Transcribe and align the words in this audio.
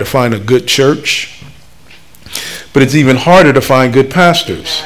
to 0.00 0.04
find 0.04 0.34
a 0.34 0.40
good 0.40 0.66
church, 0.66 1.44
but 2.72 2.82
it's 2.82 2.96
even 2.96 3.16
harder 3.16 3.52
to 3.52 3.60
find 3.60 3.92
good 3.92 4.10
pastors. 4.10 4.82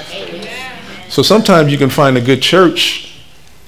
So 1.09 1.23
sometimes 1.23 1.73
you 1.73 1.79
can 1.79 1.91
find 1.91 2.19
a 2.19 2.21
good 2.21 2.43
church 2.43 3.05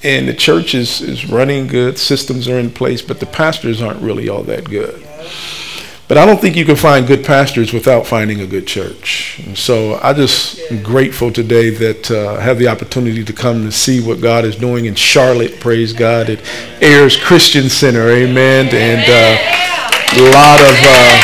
and 0.02 0.28
the 0.28 0.34
church 0.34 0.74
is, 0.74 1.00
is 1.00 1.28
running 1.28 1.66
good, 1.66 1.98
systems 1.98 2.48
are 2.48 2.58
in 2.58 2.70
place, 2.70 3.02
but 3.02 3.18
the 3.18 3.26
pastors 3.26 3.80
aren't 3.80 4.00
really 4.00 4.28
all 4.28 4.42
that 4.44 4.64
good. 4.64 5.02
But 6.08 6.18
I 6.18 6.24
don't 6.24 6.40
think 6.40 6.54
you 6.54 6.64
can 6.64 6.76
find 6.76 7.04
good 7.04 7.24
pastors 7.24 7.72
without 7.72 8.06
finding 8.06 8.40
a 8.40 8.46
good 8.46 8.68
church. 8.68 9.40
And 9.44 9.58
so 9.58 9.98
I 10.00 10.12
just 10.12 10.60
am 10.70 10.80
grateful 10.84 11.32
today 11.32 11.70
that 11.70 12.10
uh, 12.12 12.34
I 12.34 12.42
have 12.42 12.58
the 12.58 12.68
opportunity 12.68 13.24
to 13.24 13.32
come 13.32 13.64
to 13.64 13.72
see 13.72 14.00
what 14.00 14.20
God 14.20 14.44
is 14.44 14.54
doing 14.54 14.84
in 14.84 14.94
Charlotte, 14.94 15.58
praise 15.58 15.92
God, 15.92 16.30
at 16.30 16.40
Ayers 16.80 17.16
Christian 17.16 17.68
Center, 17.68 18.08
amen. 18.08 18.68
And 18.72 19.10
uh, 19.10 19.85
a 20.14 20.22
lot 20.30 20.60
of, 20.60 20.76
uh, 20.82 21.16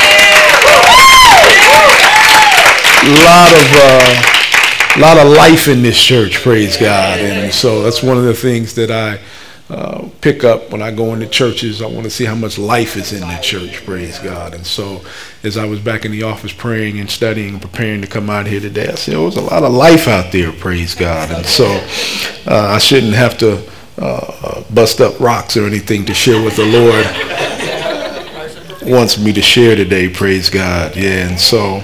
lot 3.25 3.53
of, 3.53 3.69
uh, 3.75 4.23
lot 4.99 5.19
of 5.19 5.29
life 5.33 5.69
in 5.69 5.83
this 5.83 6.03
church, 6.03 6.43
praise 6.43 6.77
God. 6.77 7.19
And 7.21 7.53
so 7.53 7.83
that's 7.83 8.03
one 8.03 8.17
of 8.17 8.25
the 8.25 8.35
things 8.35 8.75
that 8.75 8.91
I 8.91 9.19
uh, 9.71 10.07
pick 10.21 10.45
up 10.45 10.71
when 10.71 10.83
I 10.83 10.91
go 10.91 11.15
into 11.15 11.27
churches. 11.27 11.81
I 11.81 11.87
want 11.87 12.05
to 12.05 12.11
see 12.11 12.27
how 12.27 12.35
much 12.35 12.59
life 12.59 12.97
is 12.97 13.15
in 13.15 13.21
the 13.21 13.39
church, 13.41 13.85
praise 13.87 14.19
God. 14.19 14.53
And 14.53 14.67
so, 14.67 15.01
as 15.45 15.57
I 15.57 15.65
was 15.65 15.81
back 15.81 16.05
in 16.05 16.13
the 16.13 16.25
office 16.25 16.53
praying 16.53 17.01
and 17.01 17.09
studying 17.09 17.55
and 17.55 17.63
preparing 17.63 18.03
to 18.03 18.07
come 18.07 18.29
out 18.29 18.47
here 18.47 18.61
today, 18.61 18.89
I 18.89 18.97
said, 18.97 19.15
oh, 19.15 19.31
there's 19.31 19.37
a 19.37 19.41
lot 19.41 19.63
of 19.63 19.73
life 19.73 20.09
out 20.09 20.31
there, 20.31 20.53
praise 20.53 20.95
God. 20.95 21.31
And 21.31 21.47
so, 21.47 21.65
uh, 22.47 22.73
I 22.75 22.79
shouldn't 22.79 23.15
have 23.15 23.39
to 23.39 23.67
uh, 23.97 24.63
bust 24.75 25.01
up 25.01 25.19
rocks 25.21 25.57
or 25.57 25.65
anything 25.65 26.05
to 26.05 26.13
share 26.13 26.45
with 26.45 26.57
the 26.57 26.67
Lord 26.67 27.07
wants 28.85 29.19
me 29.19 29.33
to 29.33 29.43
share 29.43 29.77
today, 29.77 30.09
praise 30.09 30.51
God. 30.51 30.97
Yeah, 30.97 31.29
and 31.29 31.41
so. 31.41 31.83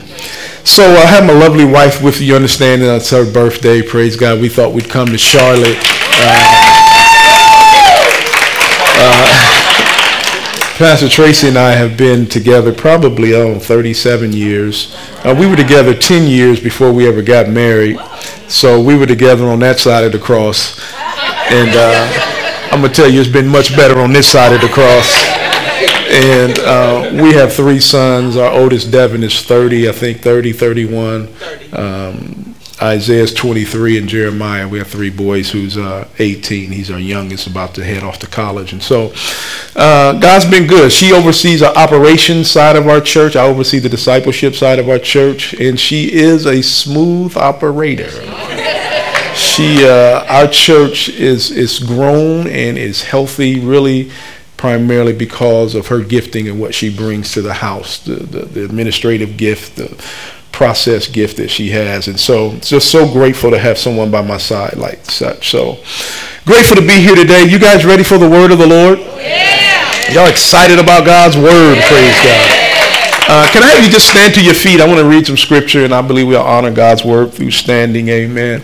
So 0.64 0.84
I 0.84 1.06
have 1.06 1.24
my 1.24 1.32
lovely 1.32 1.64
wife 1.64 2.02
with 2.02 2.20
you, 2.20 2.36
understanding 2.36 2.88
it's 2.88 3.10
her 3.10 3.30
birthday, 3.30 3.80
praise 3.80 4.16
God. 4.16 4.40
We 4.40 4.48
thought 4.48 4.74
we'd 4.74 4.90
come 4.90 5.06
to 5.08 5.18
Charlotte. 5.18 5.78
Uh, 6.20 6.58
uh, 9.00 9.38
Pastor 10.76 11.08
Tracy 11.08 11.48
and 11.48 11.58
I 11.58 11.70
have 11.70 11.96
been 11.96 12.26
together 12.26 12.72
probably 12.72 13.34
oh, 13.34 13.58
37 13.58 14.32
years. 14.32 14.94
Uh, 15.24 15.34
we 15.36 15.46
were 15.46 15.56
together 15.56 15.94
10 15.94 16.28
years 16.28 16.60
before 16.60 16.92
we 16.92 17.08
ever 17.08 17.22
got 17.22 17.48
married. 17.48 17.98
So 18.48 18.80
we 18.80 18.96
were 18.96 19.06
together 19.06 19.46
on 19.46 19.58
that 19.60 19.78
side 19.78 20.04
of 20.04 20.12
the 20.12 20.18
cross. 20.18 20.78
And 21.50 21.70
uh, 21.74 22.70
I'm 22.70 22.82
to 22.82 22.88
tell 22.88 23.08
you, 23.08 23.20
it's 23.20 23.28
been 23.28 23.48
much 23.48 23.74
better 23.74 23.98
on 23.98 24.12
this 24.12 24.30
side 24.30 24.52
of 24.52 24.60
the 24.60 24.68
cross. 24.68 25.47
And 26.08 26.58
uh, 26.58 27.22
we 27.22 27.34
have 27.34 27.52
three 27.52 27.80
sons. 27.80 28.36
Our 28.36 28.50
oldest, 28.50 28.90
Devin, 28.90 29.22
is 29.22 29.42
30, 29.42 29.88
I 29.88 29.92
think 29.92 30.20
30, 30.20 30.52
31. 30.52 31.28
Um, 31.72 32.54
Isaiah's 32.80 33.34
23 33.34 33.98
and 33.98 34.08
Jeremiah. 34.08 34.66
We 34.68 34.78
have 34.78 34.86
three 34.86 35.10
boys 35.10 35.50
who's 35.50 35.76
uh, 35.76 36.08
18. 36.18 36.70
He's 36.70 36.90
our 36.90 36.98
youngest, 36.98 37.46
about 37.46 37.74
to 37.74 37.84
head 37.84 38.02
off 38.02 38.20
to 38.20 38.26
college. 38.26 38.72
And 38.72 38.82
so 38.82 39.12
uh, 39.74 40.18
God's 40.18 40.46
been 40.46 40.66
good. 40.66 40.92
She 40.92 41.12
oversees 41.12 41.60
the 41.60 41.76
operations 41.76 42.50
side 42.50 42.76
of 42.76 42.86
our 42.86 43.00
church. 43.00 43.36
I 43.36 43.44
oversee 43.44 43.78
the 43.78 43.88
discipleship 43.88 44.54
side 44.54 44.78
of 44.78 44.88
our 44.88 44.98
church. 44.98 45.54
And 45.54 45.78
she 45.78 46.12
is 46.12 46.46
a 46.46 46.62
smooth 46.62 47.36
operator. 47.36 48.10
She, 49.34 49.84
uh, 49.84 50.24
our 50.28 50.48
church 50.48 51.08
is, 51.10 51.50
is 51.50 51.80
grown 51.80 52.46
and 52.46 52.78
is 52.78 53.02
healthy, 53.02 53.60
really 53.60 54.10
primarily 54.58 55.14
because 55.14 55.74
of 55.74 55.86
her 55.86 56.02
gifting 56.02 56.48
and 56.48 56.60
what 56.60 56.74
she 56.74 56.94
brings 56.94 57.32
to 57.32 57.40
the 57.40 57.54
house, 57.54 58.00
the, 58.00 58.16
the, 58.16 58.40
the 58.40 58.64
administrative 58.64 59.38
gift, 59.38 59.76
the 59.76 59.88
process 60.52 61.06
gift 61.06 61.36
that 61.36 61.48
she 61.48 61.70
has. 61.70 62.08
And 62.08 62.18
so 62.18 62.56
just 62.56 62.90
so 62.90 63.10
grateful 63.10 63.50
to 63.52 63.58
have 63.58 63.78
someone 63.78 64.10
by 64.10 64.20
my 64.20 64.36
side 64.36 64.76
like 64.76 65.04
such. 65.06 65.50
So 65.50 65.78
grateful 66.44 66.76
to 66.76 66.82
be 66.82 67.00
here 67.00 67.14
today. 67.14 67.44
You 67.44 67.58
guys 67.58 67.86
ready 67.86 68.02
for 68.02 68.18
the 68.18 68.28
word 68.28 68.50
of 68.50 68.58
the 68.58 68.66
Lord? 68.66 68.98
Yeah. 68.98 70.12
Y'all 70.12 70.28
excited 70.28 70.78
about 70.78 71.06
God's 71.06 71.36
word? 71.36 71.76
Yeah. 71.76 71.88
Praise 71.88 72.16
God. 72.24 72.64
Uh, 73.30 73.46
can 73.52 73.62
I 73.62 73.68
have 73.68 73.84
you 73.84 73.90
just 73.90 74.08
stand 74.10 74.34
to 74.34 74.42
your 74.42 74.54
feet? 74.54 74.80
I 74.80 74.86
want 74.86 74.98
to 74.98 75.08
read 75.08 75.26
some 75.26 75.36
scripture, 75.36 75.84
and 75.84 75.94
I 75.94 76.00
believe 76.00 76.26
we'll 76.26 76.40
honor 76.40 76.72
God's 76.72 77.04
word 77.04 77.34
through 77.34 77.50
standing. 77.50 78.08
Amen. 78.08 78.62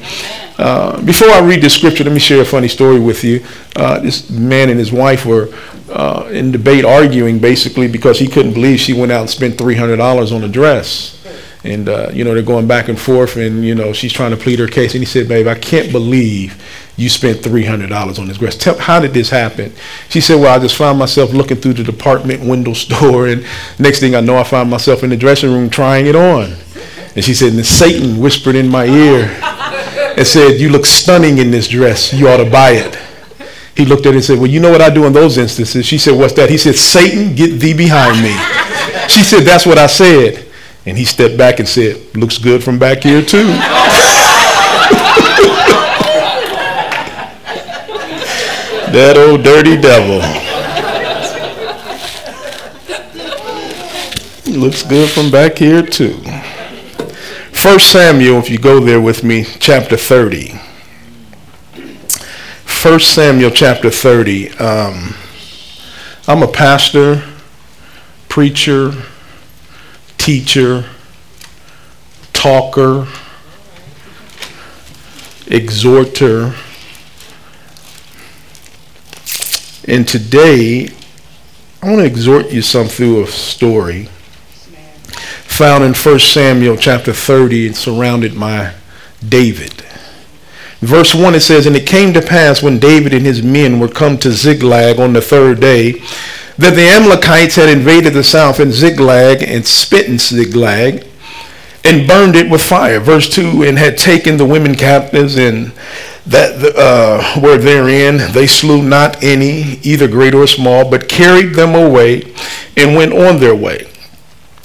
Uh, 0.56 1.02
before 1.02 1.28
I 1.28 1.40
read 1.40 1.60
the 1.60 1.68
scripture, 1.68 2.02
let 2.02 2.14
me 2.14 2.18
share 2.18 2.40
a 2.40 2.44
funny 2.46 2.68
story 2.68 2.98
with 2.98 3.22
you. 3.24 3.44
Uh, 3.76 4.00
this 4.00 4.30
man 4.30 4.70
and 4.70 4.78
his 4.78 4.90
wife 4.90 5.26
were 5.26 5.48
uh, 5.94 6.28
in 6.32 6.50
debate, 6.50 6.84
arguing 6.84 7.38
basically 7.38 7.86
because 7.86 8.18
he 8.18 8.26
couldn't 8.26 8.52
believe 8.52 8.80
she 8.80 8.92
went 8.92 9.12
out 9.12 9.20
and 9.20 9.30
spent 9.30 9.56
$300 9.56 10.34
on 10.34 10.42
a 10.42 10.48
dress. 10.48 11.20
And 11.62 11.88
uh, 11.88 12.10
you 12.12 12.24
know 12.24 12.34
they're 12.34 12.42
going 12.42 12.66
back 12.66 12.88
and 12.88 13.00
forth 13.00 13.36
and 13.36 13.64
you 13.64 13.74
know 13.74 13.94
she's 13.94 14.12
trying 14.12 14.32
to 14.32 14.36
plead 14.36 14.58
her 14.58 14.66
case. 14.66 14.92
And 14.92 15.00
he 15.00 15.06
said 15.06 15.28
babe 15.28 15.46
i 15.46 15.54
can't 15.54 15.90
believe 15.90 16.62
you 16.98 17.08
spent 17.08 17.38
$300 17.38 18.18
on 18.18 18.28
this 18.28 18.36
dress. 18.36 18.58
Tell, 18.58 18.78
how 18.78 19.00
did 19.00 19.14
this 19.14 19.30
happen? 19.30 19.72
She 20.10 20.20
said 20.20 20.38
well 20.38 20.54
i 20.54 20.58
just 20.60 20.76
found 20.76 20.98
myself 20.98 21.32
looking 21.32 21.56
through 21.56 21.72
the 21.72 21.84
department 21.84 22.46
window 22.46 22.72
store 22.74 23.28
and 23.28 23.46
next 23.78 24.00
thing 24.00 24.14
i 24.14 24.20
know 24.20 24.36
i 24.36 24.44
found 24.44 24.68
myself 24.68 25.04
in 25.04 25.08
the 25.08 25.16
dressing 25.16 25.52
room 25.52 25.70
trying 25.70 26.04
it 26.04 26.16
on. 26.16 26.54
And 27.16 27.24
she 27.24 27.32
said 27.32 27.54
and 27.54 27.64
satan 27.64 28.20
whispered 28.20 28.56
in 28.56 28.68
my 28.68 28.84
ear 28.84 29.34
and 30.18 30.26
said 30.26 30.60
you 30.60 30.68
look 30.68 30.84
stunning 30.84 31.38
in 31.38 31.50
this 31.50 31.68
dress. 31.68 32.12
You 32.12 32.28
ought 32.28 32.44
to 32.44 32.50
buy 32.50 32.72
it 32.72 32.98
he 33.76 33.84
looked 33.84 34.06
at 34.06 34.12
it 34.12 34.16
and 34.16 34.24
said 34.24 34.38
well 34.38 34.50
you 34.50 34.60
know 34.60 34.70
what 34.70 34.80
i 34.80 34.88
do 34.88 35.04
in 35.04 35.12
those 35.12 35.38
instances 35.38 35.84
she 35.84 35.98
said 35.98 36.16
what's 36.16 36.34
that 36.34 36.48
he 36.50 36.58
said 36.58 36.74
satan 36.74 37.34
get 37.34 37.58
thee 37.58 37.74
behind 37.74 38.22
me 38.22 38.34
she 39.08 39.22
said 39.22 39.42
that's 39.42 39.66
what 39.66 39.78
i 39.78 39.86
said 39.86 40.44
and 40.86 40.98
he 40.98 41.04
stepped 41.04 41.38
back 41.38 41.60
and 41.60 41.68
said, 41.68 41.96
Looks 42.14 42.38
good 42.38 42.62
from 42.62 42.78
back 42.78 43.02
here, 43.02 43.22
too. 43.22 43.46
that 48.92 49.16
old 49.16 49.42
dirty 49.42 49.80
devil. 49.80 50.20
Looks 54.58 54.82
good 54.82 55.08
from 55.10 55.30
back 55.30 55.56
here, 55.56 55.82
too. 55.82 56.22
First 57.50 57.90
Samuel, 57.90 58.38
if 58.38 58.50
you 58.50 58.58
go 58.58 58.78
there 58.78 59.00
with 59.00 59.24
me, 59.24 59.44
chapter 59.44 59.96
30. 59.96 60.60
First 62.84 63.14
Samuel 63.14 63.50
chapter 63.50 63.88
30. 63.88 64.50
Um, 64.58 65.14
I'm 66.28 66.42
a 66.42 66.46
pastor, 66.46 67.24
preacher, 68.28 68.92
teacher, 70.18 70.84
talker, 72.34 73.08
exhorter. 75.46 76.54
And 79.88 80.06
today, 80.06 80.90
I 81.80 81.86
want 81.86 82.00
to 82.00 82.04
exhort 82.04 82.52
you 82.52 82.60
some 82.60 82.88
through 82.88 83.24
a 83.24 83.26
story 83.28 84.10
found 85.46 85.84
in 85.84 85.94
1 85.94 86.18
Samuel 86.18 86.76
chapter 86.76 87.14
30 87.14 87.68
and 87.68 87.76
surrounded 87.76 88.38
by 88.38 88.74
David. 89.26 89.83
Verse 90.84 91.14
1 91.14 91.34
it 91.34 91.40
says, 91.40 91.66
And 91.66 91.76
it 91.76 91.86
came 91.86 92.12
to 92.14 92.22
pass 92.22 92.62
when 92.62 92.78
David 92.78 93.14
and 93.14 93.24
his 93.24 93.42
men 93.42 93.78
were 93.78 93.88
come 93.88 94.18
to 94.18 94.32
Ziklag 94.32 94.98
on 94.98 95.12
the 95.12 95.20
third 95.20 95.60
day 95.60 95.92
that 96.56 96.74
the 96.74 96.88
Amalekites 96.88 97.56
had 97.56 97.68
invaded 97.68 98.12
the 98.12 98.22
south 98.22 98.60
in 98.60 98.70
Ziklag 98.70 99.42
and 99.42 99.66
smitten 99.66 100.18
Ziklag 100.18 101.06
and 101.84 102.08
burned 102.08 102.36
it 102.36 102.50
with 102.50 102.62
fire. 102.62 103.00
Verse 103.00 103.28
2 103.28 103.64
and 103.64 103.78
had 103.78 103.98
taken 103.98 104.36
the 104.36 104.44
women 104.44 104.74
captives 104.74 105.36
and 105.36 105.72
that 106.26 106.74
uh, 106.76 107.40
were 107.40 107.58
therein. 107.58 108.32
They 108.32 108.46
slew 108.46 108.82
not 108.82 109.22
any, 109.22 109.78
either 109.82 110.08
great 110.08 110.34
or 110.34 110.46
small, 110.46 110.88
but 110.88 111.08
carried 111.08 111.54
them 111.54 111.74
away 111.74 112.22
and 112.76 112.96
went 112.96 113.12
on 113.12 113.38
their 113.38 113.54
way. 113.54 113.86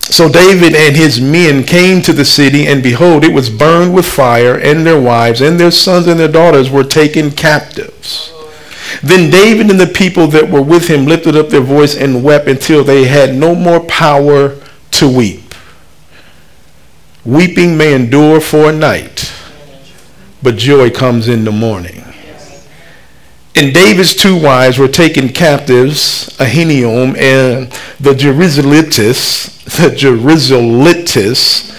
So 0.09 0.27
David 0.27 0.75
and 0.75 0.95
his 0.95 1.21
men 1.21 1.63
came 1.63 2.01
to 2.01 2.11
the 2.11 2.25
city, 2.25 2.65
and 2.65 2.81
behold, 2.81 3.23
it 3.23 3.31
was 3.31 3.49
burned 3.49 3.93
with 3.93 4.07
fire, 4.07 4.57
and 4.57 4.85
their 4.85 4.99
wives 4.99 5.39
and 5.39 5.59
their 5.59 5.71
sons 5.71 6.07
and 6.07 6.19
their 6.19 6.27
daughters 6.27 6.69
were 6.69 6.83
taken 6.83 7.29
captives. 7.31 8.33
Then 9.03 9.29
David 9.29 9.69
and 9.69 9.79
the 9.79 9.87
people 9.87 10.25
that 10.27 10.49
were 10.49 10.63
with 10.63 10.87
him 10.87 11.05
lifted 11.05 11.35
up 11.35 11.49
their 11.49 11.61
voice 11.61 11.95
and 11.95 12.23
wept 12.23 12.47
until 12.47 12.83
they 12.83 13.05
had 13.05 13.35
no 13.35 13.53
more 13.53 13.81
power 13.81 14.55
to 14.91 15.07
weep. 15.07 15.53
Weeping 17.23 17.77
may 17.77 17.93
endure 17.93 18.41
for 18.41 18.69
a 18.69 18.73
night, 18.73 19.31
but 20.41 20.57
joy 20.57 20.89
comes 20.89 21.27
in 21.29 21.43
the 21.43 21.51
morning. 21.51 22.03
And 23.59 23.73
David's 23.73 24.15
two 24.15 24.41
wives 24.41 24.77
were 24.77 24.87
taken 24.87 25.27
captives, 25.27 26.29
Ahinoam 26.37 27.17
and 27.17 27.69
the 27.99 28.13
Jerizelitis, 28.13 29.65
the 29.65 29.89
Jerizelitis, 29.89 31.69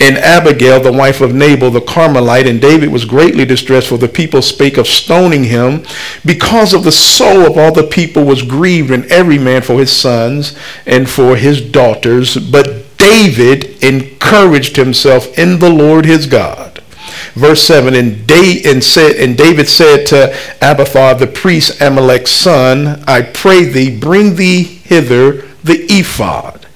and 0.00 0.16
Abigail, 0.16 0.80
the 0.80 0.90
wife 0.90 1.20
of 1.20 1.34
Nabal 1.34 1.70
the 1.70 1.82
Carmelite. 1.82 2.46
And 2.46 2.58
David 2.58 2.88
was 2.90 3.04
greatly 3.04 3.44
distressed, 3.44 3.88
for 3.88 3.98
the 3.98 4.08
people 4.08 4.40
spake 4.40 4.78
of 4.78 4.86
stoning 4.86 5.44
him, 5.44 5.84
because 6.24 6.72
of 6.72 6.84
the 6.84 6.90
soul 6.90 7.42
of 7.42 7.58
all 7.58 7.70
the 7.70 7.86
people 7.86 8.24
was 8.24 8.40
grieved, 8.40 8.90
and 8.90 9.04
every 9.12 9.36
man 9.36 9.60
for 9.60 9.78
his 9.78 9.92
sons 9.92 10.56
and 10.86 11.06
for 11.06 11.36
his 11.36 11.60
daughters. 11.60 12.38
But 12.38 12.96
David 12.96 13.84
encouraged 13.84 14.76
himself 14.76 15.38
in 15.38 15.58
the 15.58 15.68
Lord 15.68 16.06
his 16.06 16.26
God. 16.26 16.75
Verse 17.36 17.62
7 17.62 17.94
and, 17.94 18.26
da- 18.26 18.62
and, 18.64 18.82
said, 18.82 19.16
and 19.16 19.36
David 19.36 19.68
said 19.68 20.06
to 20.06 20.34
Abiathar 20.62 21.14
the 21.16 21.26
priest, 21.26 21.78
Ahimelech's 21.80 22.30
son, 22.30 23.04
I 23.06 23.20
pray 23.20 23.64
thee, 23.64 23.94
bring 23.94 24.36
thee 24.36 24.62
hither 24.62 25.42
the 25.62 25.84
ephod. 25.90 26.66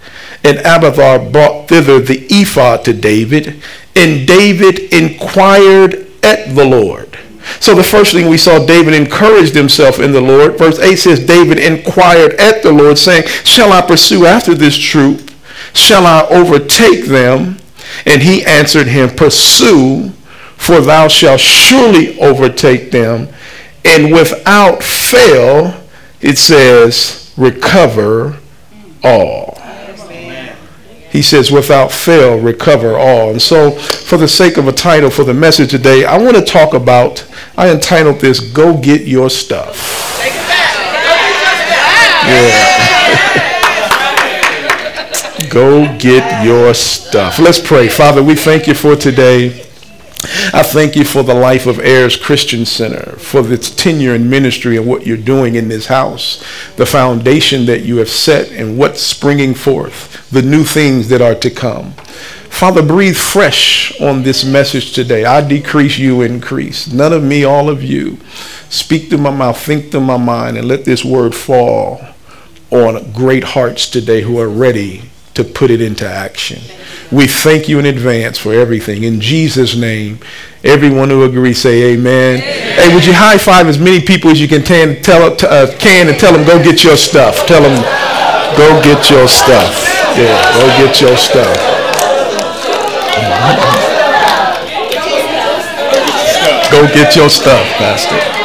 And 0.44 0.58
Abiathar 0.58 1.30
brought 1.30 1.68
thither 1.68 1.98
the 1.98 2.26
ephod 2.28 2.84
to 2.84 2.92
David, 2.92 3.62
and 3.96 4.28
David 4.28 4.92
inquired 4.92 6.06
at 6.22 6.54
the 6.54 6.66
Lord. 6.66 7.18
So 7.58 7.74
the 7.74 7.82
first 7.82 8.12
thing 8.12 8.28
we 8.28 8.36
saw, 8.36 8.64
David 8.64 8.92
encouraged 8.92 9.54
himself 9.54 9.98
in 9.98 10.12
the 10.12 10.20
Lord. 10.20 10.58
Verse 10.58 10.78
8 10.78 10.96
says, 10.96 11.26
David 11.26 11.58
inquired 11.58 12.34
at 12.34 12.62
the 12.62 12.70
Lord, 12.70 12.98
saying, 12.98 13.26
Shall 13.44 13.72
I 13.72 13.80
pursue 13.80 14.26
after 14.26 14.54
this 14.54 14.76
troop? 14.76 15.30
Shall 15.72 16.04
I 16.04 16.26
overtake 16.28 17.06
them? 17.06 17.56
And 18.04 18.22
he 18.22 18.44
answered 18.44 18.88
him, 18.88 19.08
Pursue, 19.10 20.12
for 20.60 20.80
thou 20.80 21.08
shalt 21.08 21.40
surely 21.40 22.18
overtake 22.20 22.90
them. 22.90 23.28
And 23.84 24.12
without 24.12 24.82
fail, 24.82 25.74
it 26.20 26.38
says, 26.38 27.32
recover 27.36 28.36
all 29.02 29.60
he 31.10 31.22
says, 31.22 31.50
without 31.50 31.90
fail, 31.90 32.38
recover 32.38 32.96
all. 32.96 33.30
And 33.30 33.42
so, 33.42 33.72
for 33.72 34.16
the 34.16 34.28
sake 34.28 34.56
of 34.58 34.68
a 34.68 34.72
title 34.72 35.10
for 35.10 35.24
the 35.24 35.34
message 35.34 35.70
today, 35.70 36.04
I 36.04 36.16
want 36.16 36.36
to 36.36 36.44
talk 36.44 36.72
about, 36.72 37.26
I 37.56 37.68
entitled 37.68 38.20
this, 38.20 38.38
Go 38.38 38.80
Get 38.80 39.08
Your 39.08 39.28
Stuff. 39.28 39.98
Yeah. 42.26 42.76
Go 45.50 45.98
get 45.98 46.44
your 46.44 46.72
stuff. 46.74 47.40
Let's 47.40 47.58
pray. 47.58 47.88
Father, 47.88 48.22
we 48.22 48.36
thank 48.36 48.68
you 48.68 48.74
for 48.74 48.94
today. 48.94 49.66
I 50.22 50.62
thank 50.62 50.96
you 50.96 51.04
for 51.04 51.22
the 51.22 51.34
life 51.34 51.66
of 51.66 51.78
Ayers 51.78 52.16
Christian 52.16 52.66
Center, 52.66 53.12
for 53.16 53.50
its 53.50 53.70
tenure 53.70 54.14
in 54.14 54.28
ministry 54.28 54.76
and 54.76 54.86
what 54.86 55.06
you're 55.06 55.16
doing 55.16 55.54
in 55.54 55.68
this 55.68 55.86
house, 55.86 56.44
the 56.76 56.84
foundation 56.84 57.64
that 57.66 57.84
you 57.84 57.96
have 57.96 58.10
set 58.10 58.50
and 58.50 58.76
what's 58.76 59.00
springing 59.00 59.54
forth, 59.54 60.28
the 60.30 60.42
new 60.42 60.62
things 60.62 61.08
that 61.08 61.22
are 61.22 61.34
to 61.36 61.50
come. 61.50 61.92
Father, 62.50 62.82
breathe 62.82 63.16
fresh 63.16 63.98
on 63.98 64.22
this 64.22 64.44
message 64.44 64.92
today. 64.92 65.24
I 65.24 65.40
decrease, 65.46 65.96
you 65.96 66.20
increase. 66.20 66.92
None 66.92 67.14
of 67.14 67.22
me, 67.22 67.44
all 67.44 67.70
of 67.70 67.82
you. 67.82 68.18
Speak 68.68 69.08
through 69.08 69.18
my 69.18 69.30
mouth, 69.30 69.58
think 69.58 69.90
through 69.90 70.02
my 70.02 70.18
mind, 70.18 70.58
and 70.58 70.68
let 70.68 70.84
this 70.84 71.02
word 71.02 71.34
fall 71.34 72.04
on 72.70 73.10
great 73.12 73.44
hearts 73.44 73.88
today 73.88 74.20
who 74.20 74.38
are 74.38 74.48
ready 74.48 75.09
to 75.34 75.44
put 75.44 75.70
it 75.70 75.80
into 75.80 76.06
action. 76.06 76.58
We 77.10 77.26
thank 77.26 77.68
you 77.68 77.78
in 77.78 77.86
advance 77.86 78.38
for 78.38 78.52
everything. 78.52 79.04
In 79.04 79.20
Jesus' 79.20 79.76
name, 79.76 80.18
everyone 80.64 81.08
who 81.08 81.24
agrees 81.24 81.60
say 81.60 81.92
amen. 81.92 82.40
amen. 82.40 82.78
Hey, 82.78 82.94
would 82.94 83.06
you 83.06 83.12
high 83.12 83.38
five 83.38 83.66
as 83.66 83.78
many 83.78 84.00
people 84.00 84.30
as 84.30 84.40
you 84.40 84.48
can, 84.48 84.62
tan, 84.62 85.02
tell, 85.02 85.32
uh, 85.32 85.76
can 85.78 86.08
and 86.08 86.18
tell 86.18 86.32
them, 86.32 86.46
go 86.46 86.62
get 86.62 86.84
your 86.84 86.96
stuff. 86.96 87.46
Tell 87.46 87.62
them, 87.62 87.82
go 88.56 88.82
get 88.82 89.10
your 89.10 89.28
stuff. 89.28 89.86
Yeah, 90.16 90.42
go 90.58 90.66
get 90.84 91.00
your 91.00 91.16
stuff. 91.16 91.80
Go 96.70 96.86
get 96.94 97.16
your 97.16 97.28
stuff, 97.28 97.66
Pastor. 97.78 98.39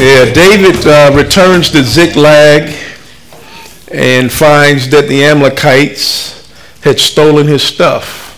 Yeah, 0.00 0.32
David 0.32 0.86
uh, 0.86 1.12
returns 1.14 1.68
to 1.72 1.82
Ziklag 1.82 2.74
and 3.92 4.32
finds 4.32 4.88
that 4.88 5.08
the 5.08 5.26
Amalekites 5.26 6.50
had 6.82 6.98
stolen 6.98 7.46
his 7.46 7.62
stuff. 7.62 8.30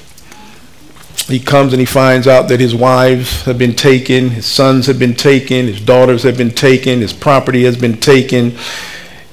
He 1.28 1.38
comes 1.38 1.72
and 1.72 1.78
he 1.78 1.86
finds 1.86 2.26
out 2.26 2.48
that 2.48 2.58
his 2.58 2.74
wives 2.74 3.44
have 3.44 3.58
been 3.58 3.76
taken, 3.76 4.30
his 4.30 4.44
sons 4.44 4.86
have 4.86 4.98
been 4.98 5.14
taken, 5.14 5.68
his 5.68 5.80
daughters 5.80 6.24
have 6.24 6.36
been 6.36 6.50
taken, 6.50 6.98
his 6.98 7.12
property 7.12 7.62
has 7.62 7.76
been 7.76 7.96
taken. 7.96 8.56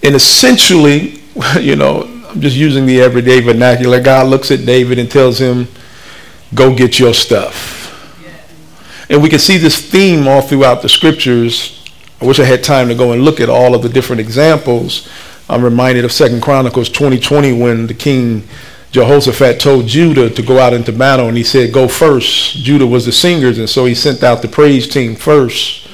And 0.04 0.14
essentially, 0.14 1.24
you 1.60 1.76
know, 1.76 2.04
I'm 2.30 2.42
just 2.42 2.56
using 2.56 2.86
the 2.86 3.02
everyday 3.02 3.40
vernacular. 3.40 4.00
God 4.00 4.28
looks 4.28 4.52
at 4.52 4.68
David 4.68 5.00
and 5.00 5.10
tells 5.10 5.40
him, 5.40 5.68
Go 6.54 6.76
get 6.76 7.00
your 7.00 7.16
stuff. 7.16 7.78
And 9.10 9.24
we 9.24 9.30
can 9.30 9.40
see 9.40 9.58
this 9.58 9.84
theme 9.84 10.28
all 10.28 10.44
throughout 10.44 10.84
the 10.84 10.90
scriptures 10.90 11.79
I 12.22 12.26
wish 12.26 12.40
I 12.40 12.46
had 12.46 12.64
time 12.64 12.90
to 12.90 12.96
go 12.96 13.14
and 13.14 13.24
look 13.24 13.40
at 13.40 13.50
all 13.50 13.74
of 13.74 13.82
the 13.82 13.90
different 13.90 14.20
examples. 14.20 15.10
I'm 15.50 15.64
reminded 15.64 16.06
of 16.06 16.12
Second 16.12 16.42
Chronicles 16.42 16.90
2020 16.90 17.54
when 17.54 17.88
the 17.88 17.94
king 17.94 18.48
Jehoshaphat 18.92 19.60
told 19.60 19.88
Judah 19.88 20.30
to 20.30 20.42
go 20.42 20.60
out 20.60 20.74
into 20.74 20.92
battle 20.92 21.28
and 21.28 21.38
he 21.38 21.44
said, 21.44 21.74
go 21.74 21.88
first. 21.88 22.58
Judah 22.58 22.88
was 22.88 23.06
the 23.06 23.12
singers 23.12 23.58
and 23.58 23.70
so 23.70 23.86
he 23.86 23.96
sent 23.96 24.24
out 24.24 24.42
the 24.42 24.48
praise 24.48 24.88
team 24.88 25.16
first 25.16 25.89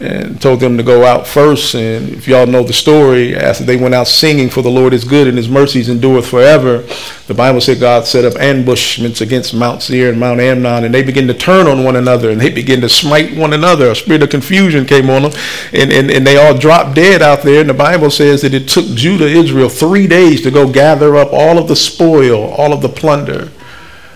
and 0.00 0.40
told 0.40 0.60
them 0.60 0.78
to 0.78 0.82
go 0.82 1.04
out 1.04 1.26
first. 1.26 1.74
And 1.74 2.08
if 2.08 2.26
y'all 2.26 2.46
know 2.46 2.62
the 2.62 2.72
story, 2.72 3.36
after 3.36 3.64
they 3.64 3.76
went 3.76 3.94
out 3.94 4.06
singing, 4.06 4.48
For 4.48 4.62
the 4.62 4.70
Lord 4.70 4.94
is 4.94 5.04
good 5.04 5.28
and 5.28 5.36
his 5.36 5.48
mercies 5.48 5.90
endureth 5.90 6.26
forever, 6.26 6.78
the 7.26 7.34
Bible 7.34 7.60
said 7.60 7.80
God 7.80 8.06
set 8.06 8.24
up 8.24 8.40
ambushments 8.40 9.20
against 9.20 9.52
Mount 9.52 9.82
Seir 9.82 10.08
and 10.08 10.18
Mount 10.18 10.40
Ammon, 10.40 10.84
and 10.84 10.94
they 10.94 11.02
began 11.02 11.26
to 11.26 11.34
turn 11.34 11.66
on 11.66 11.84
one 11.84 11.96
another 11.96 12.30
and 12.30 12.40
they 12.40 12.50
began 12.50 12.80
to 12.80 12.88
smite 12.88 13.36
one 13.36 13.52
another. 13.52 13.90
A 13.90 13.94
spirit 13.94 14.22
of 14.22 14.30
confusion 14.30 14.86
came 14.86 15.10
on 15.10 15.22
them, 15.22 15.32
and, 15.72 15.92
and, 15.92 16.10
and 16.10 16.26
they 16.26 16.38
all 16.38 16.56
dropped 16.56 16.94
dead 16.94 17.20
out 17.20 17.42
there. 17.42 17.60
And 17.60 17.68
the 17.68 17.74
Bible 17.74 18.10
says 18.10 18.40
that 18.40 18.54
it 18.54 18.68
took 18.68 18.86
Judah, 18.86 19.26
Israel, 19.26 19.68
three 19.68 20.06
days 20.06 20.40
to 20.42 20.50
go 20.50 20.70
gather 20.72 21.16
up 21.16 21.32
all 21.32 21.58
of 21.58 21.68
the 21.68 21.76
spoil, 21.76 22.50
all 22.52 22.72
of 22.72 22.80
the 22.80 22.88
plunder, 22.88 23.50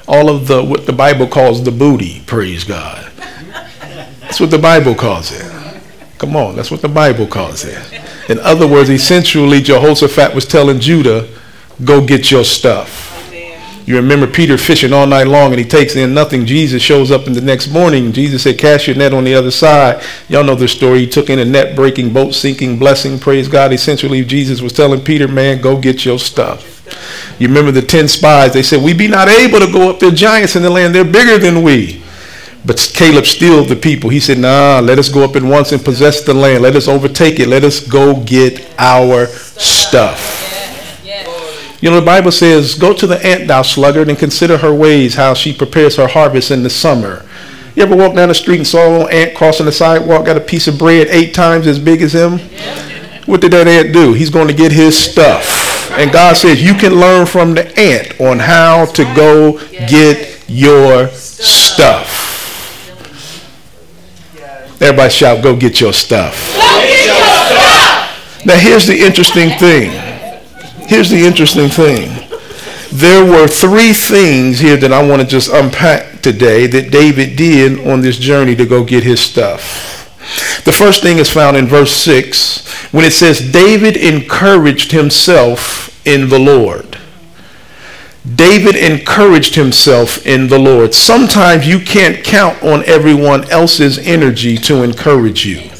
all 0.09 0.31
of 0.31 0.47
the 0.47 0.65
what 0.65 0.87
the 0.87 0.93
Bible 0.93 1.27
calls 1.27 1.63
the 1.63 1.71
booty, 1.71 2.23
praise 2.27 2.65
God. 2.65 3.11
That's 4.21 4.41
what 4.41 4.51
the 4.51 4.59
Bible 4.59 4.95
calls 4.95 5.31
it. 5.31 5.54
Come 6.25 6.37
on, 6.37 6.57
that's 6.57 6.71
what 6.71 6.81
the 6.81 6.89
Bible 6.89 7.27
calls 7.27 7.67
it. 7.67 7.77
In 8.31 8.39
other 8.41 8.67
words, 8.67 8.89
essentially, 8.89 9.61
Jehoshaphat 9.61 10.35
was 10.35 10.47
telling 10.47 10.81
Judah, 10.81 11.29
go 11.85 12.03
get 12.07 12.31
your 12.31 12.45
stuff. 12.45 13.11
You 13.85 13.97
remember 13.97 14.27
Peter 14.27 14.57
fishing 14.57 14.95
all 14.95 15.07
night 15.07 15.27
long 15.27 15.53
and 15.53 15.59
he 15.59 15.67
takes 15.67 15.97
in 15.97 16.15
nothing. 16.15 16.47
Jesus 16.47 16.81
shows 16.81 17.11
up 17.11 17.27
in 17.27 17.35
the 17.35 17.43
next 17.43 17.69
morning. 17.69 18.11
Jesus 18.11 18.45
said, 18.45 18.59
Cast 18.59 18.87
your 18.87 18.97
net 18.97 19.13
on 19.13 19.25
the 19.25 19.35
other 19.35 19.51
side. 19.51 20.03
Y'all 20.31 20.45
know 20.45 20.55
the 20.55 20.67
story. 20.67 21.01
He 21.01 21.07
took 21.07 21.29
in 21.29 21.41
a 21.41 21.45
net 21.45 21.77
breaking, 21.77 22.15
boat 22.15 22.33
sinking 22.33 22.79
blessing. 22.79 23.19
Praise 23.19 23.47
God. 23.47 23.75
Essentially, 23.75 24.25
Jesus 24.25 24.63
was 24.63 24.73
telling 24.73 25.05
Peter, 25.05 25.29
Man, 25.29 25.61
go 25.61 25.79
get 25.79 26.07
your 26.07 26.19
stuff. 26.19 26.71
You 27.39 27.49
remember 27.49 27.71
the 27.71 27.83
10 27.83 28.09
spies. 28.09 28.55
They 28.55 28.63
said, 28.63 28.83
We 28.83 28.95
be 28.95 29.09
not 29.09 29.29
able 29.29 29.59
to 29.59 29.71
go 29.71 29.91
up. 29.91 30.01
They're 30.01 30.11
giants 30.11 30.57
in 30.57 30.63
the 30.63 30.71
land. 30.71 30.95
They're 30.95 31.05
bigger 31.05 31.37
than 31.37 31.63
we. 31.63 32.03
But 32.67 32.79
Caleb 32.95 33.27
stilled 33.27 33.69
the 33.69 33.77
people. 33.77 34.09
He 34.09 34.21
said, 34.21 34.39
Nah, 34.39 34.81
let 34.81 34.99
us 34.99 35.11
go 35.11 35.23
up 35.23 35.37
at 35.37 35.43
once 35.43 35.73
and 35.73 35.85
possess 35.85 36.23
the 36.23 36.33
land. 36.33 36.63
Let 36.63 36.77
us 36.77 36.89
overtake 36.89 37.39
it. 37.39 37.49
Let 37.49 37.63
us 37.63 37.87
go 37.87 38.23
get 38.25 38.67
our 38.79 39.27
stuff. 39.27 40.41
You 41.81 41.91
know, 41.91 42.01
the 42.01 42.07
Bible 42.07 42.33
says, 42.33 42.79
Go 42.79 42.95
to 42.95 43.07
the 43.07 43.25
ant, 43.27 43.47
thou 43.49 43.61
sluggard, 43.61 44.09
and 44.09 44.19
consider 44.19 44.57
her 44.57 44.75
ways, 44.75 45.15
how 45.15 45.35
she 45.35 45.53
prepares 45.53 45.97
her 45.97 46.09
harvest 46.09 46.51
in 46.51 46.63
the 46.63 46.71
summer. 46.71 47.27
You 47.75 47.83
ever 47.83 47.95
walk 47.95 48.15
down 48.15 48.29
the 48.29 48.35
street 48.35 48.57
and 48.57 48.67
saw 48.67 49.07
an 49.07 49.13
ant 49.13 49.37
crossing 49.37 49.67
the 49.67 49.73
sidewalk, 49.73 50.25
got 50.25 50.39
a 50.39 50.41
piece 50.41 50.67
of 50.67 50.79
bread 50.79 51.09
eight 51.09 51.35
times 51.35 51.67
as 51.67 51.79
big 51.79 52.01
as 52.01 52.15
him? 52.15 52.39
What 53.27 53.43
did 53.43 53.53
that 53.53 53.69
ant 53.69 53.93
do? 53.93 54.15
He's 54.15 54.31
going 54.31 54.49
to 54.49 54.55
get 54.55 54.73
his 54.73 54.97
stuff. 54.97 55.91
And 55.99 56.11
God 56.11 56.39
says, 56.39 56.63
You 56.63 56.73
can 56.73 56.95
learn 56.95 57.27
from 57.27 57.53
the 57.53 57.67
ant 57.79 58.19
on 58.19 58.39
how 58.39 58.87
to 58.87 59.05
go 59.15 59.59
get 59.87 60.43
your 60.49 61.09
stuff. 61.09 62.24
Everybody 64.85 65.11
shout, 65.11 65.43
go 65.43 65.57
get 65.57 65.81
your 65.81 65.95
stuff. 65.95 66.55
Get 66.55 67.07
your 67.07 67.17
stuff. 67.17 68.45
Now, 68.45 68.59
here's 68.59 68.87
the 68.87 68.95
interesting 68.95 69.49
thing. 69.59 69.91
Here's 70.87 71.09
the 71.09 71.25
interesting 71.25 71.71
thing. 71.71 72.29
There 72.93 73.25
were 73.25 73.49
three 73.49 73.95
things 73.95 74.59
here 74.59 74.77
that 74.77 74.93
I 74.93 75.03
want 75.09 75.23
to 75.23 75.27
just 75.27 75.51
unpack 75.51 76.21
today 76.21 76.67
that 76.67 76.91
David 76.91 77.35
did 77.37 77.89
on 77.89 78.03
this 78.03 78.19
journey 78.19 78.55
to 78.57 78.67
go 78.67 78.85
get 78.85 79.05
his 79.05 79.21
stuff. 79.21 80.63
The 80.67 80.73
first 80.73 81.03
thing 81.03 81.17
is 81.17 81.31
found 81.31 81.57
in 81.57 81.67
verse 81.67 81.93
6 81.93 82.93
when 82.93 83.07
it 83.07 83.15
says, 83.15 83.53
David 83.53 83.97
encouraged 83.97 84.93
himself 84.93 86.07
in 86.07 86.29
the 86.29 86.39
Lord. 86.39 86.94
David 88.33 88.75
encouraged 88.75 89.55
himself 89.55 90.27
in 90.27 90.49
the 90.49 90.59
Lord. 90.59 90.95
Sometimes 90.95 91.69
you 91.69 91.79
can't 91.79 92.25
count 92.25 92.63
on 92.63 92.83
everyone 92.87 93.45
else's 93.51 93.99
energy 93.99 94.57
to 94.59 94.83
encourage 94.83 95.45
you. 95.45 95.71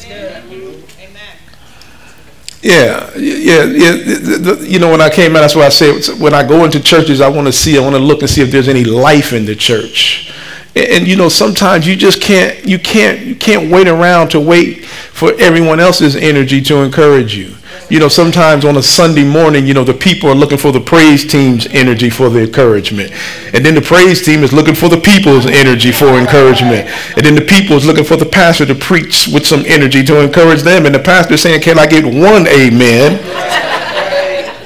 Yeah, 2.61 3.11
yeah, 3.15 3.63
yeah. 3.63 4.53
You 4.59 4.79
know, 4.79 4.91
when 4.91 5.01
I 5.01 5.09
came 5.09 5.35
out, 5.35 5.41
that's 5.41 5.55
why 5.55 5.65
I 5.65 5.69
say 5.69 6.15
when 6.17 6.33
I 6.33 6.47
go 6.47 6.65
into 6.65 6.79
churches, 6.79 7.21
I 7.21 7.29
want 7.29 7.47
to 7.47 7.53
see, 7.53 7.77
I 7.77 7.81
want 7.81 7.95
to 7.95 8.01
look 8.01 8.21
and 8.21 8.29
see 8.29 8.41
if 8.41 8.51
there's 8.51 8.67
any 8.67 8.83
life 8.83 9.33
in 9.33 9.45
the 9.45 9.55
church. 9.55 10.33
And, 10.75 10.87
and 10.87 11.07
you 11.07 11.15
know, 11.15 11.29
sometimes 11.29 11.87
you 11.87 11.95
just 11.95 12.21
can't, 12.21 12.63
you 12.65 12.79
can't, 12.79 13.21
you 13.21 13.35
can't 13.35 13.71
wait 13.71 13.87
around 13.87 14.29
to 14.29 14.39
wait 14.39 14.85
for 14.85 15.33
everyone 15.39 15.79
else's 15.79 16.15
energy 16.15 16.61
to 16.61 16.77
encourage 16.77 17.35
you 17.35 17.55
you 17.89 17.99
know, 17.99 18.07
sometimes 18.07 18.65
on 18.65 18.77
a 18.77 18.81
Sunday 18.81 19.23
morning, 19.23 19.67
you 19.67 19.73
know, 19.73 19.83
the 19.83 19.93
people 19.93 20.29
are 20.29 20.35
looking 20.35 20.57
for 20.57 20.71
the 20.71 20.79
praise 20.79 21.29
team's 21.29 21.67
energy 21.67 22.09
for 22.09 22.29
the 22.29 22.43
encouragement. 22.43 23.11
And 23.53 23.63
then 23.63 23.75
the 23.75 23.81
praise 23.81 24.25
team 24.25 24.43
is 24.43 24.51
looking 24.51 24.73
for 24.73 24.89
the 24.89 24.97
people's 24.97 25.45
energy 25.45 25.91
for 25.91 26.17
encouragement. 26.17 26.89
And 27.15 27.25
then 27.25 27.35
the 27.35 27.45
people 27.45 27.75
is 27.75 27.85
looking 27.85 28.03
for 28.03 28.17
the 28.17 28.25
pastor 28.25 28.65
to 28.65 28.75
preach 28.75 29.27
with 29.31 29.45
some 29.45 29.63
energy 29.67 30.03
to 30.03 30.19
encourage 30.21 30.63
them. 30.63 30.85
And 30.85 30.95
the 30.95 30.99
pastor 30.99 31.35
is 31.35 31.41
saying, 31.41 31.61
can 31.61 31.77
I 31.77 31.85
get 31.85 32.03
one 32.05 32.47
amen? 32.47 33.21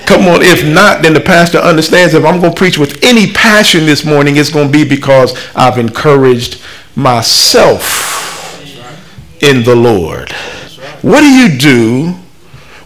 Come 0.08 0.22
on, 0.22 0.42
if 0.42 0.66
not, 0.66 1.04
then 1.04 1.14
the 1.14 1.20
pastor 1.20 1.60
understands 1.60 2.14
if 2.14 2.26
I'm 2.26 2.40
going 2.40 2.54
to 2.54 2.58
preach 2.58 2.78
with 2.78 3.04
any 3.04 3.32
passion 3.32 3.86
this 3.86 4.06
morning, 4.06 4.38
it's 4.38 4.50
going 4.50 4.68
to 4.68 4.72
be 4.72 4.88
because 4.88 5.38
I've 5.56 5.78
encouraged 5.78 6.64
myself 6.96 8.08
in 9.44 9.64
the 9.64 9.76
Lord. 9.76 10.32
What 11.02 11.22
do 11.22 11.28
you 11.28 11.58
do 11.58 12.16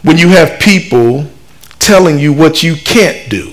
when 0.04 0.16
you 0.16 0.28
have 0.28 0.60
people 0.60 1.26
telling 1.80 2.18
you 2.18 2.32
what 2.32 2.62
you 2.62 2.76
can't 2.76 3.28
do. 3.28 3.50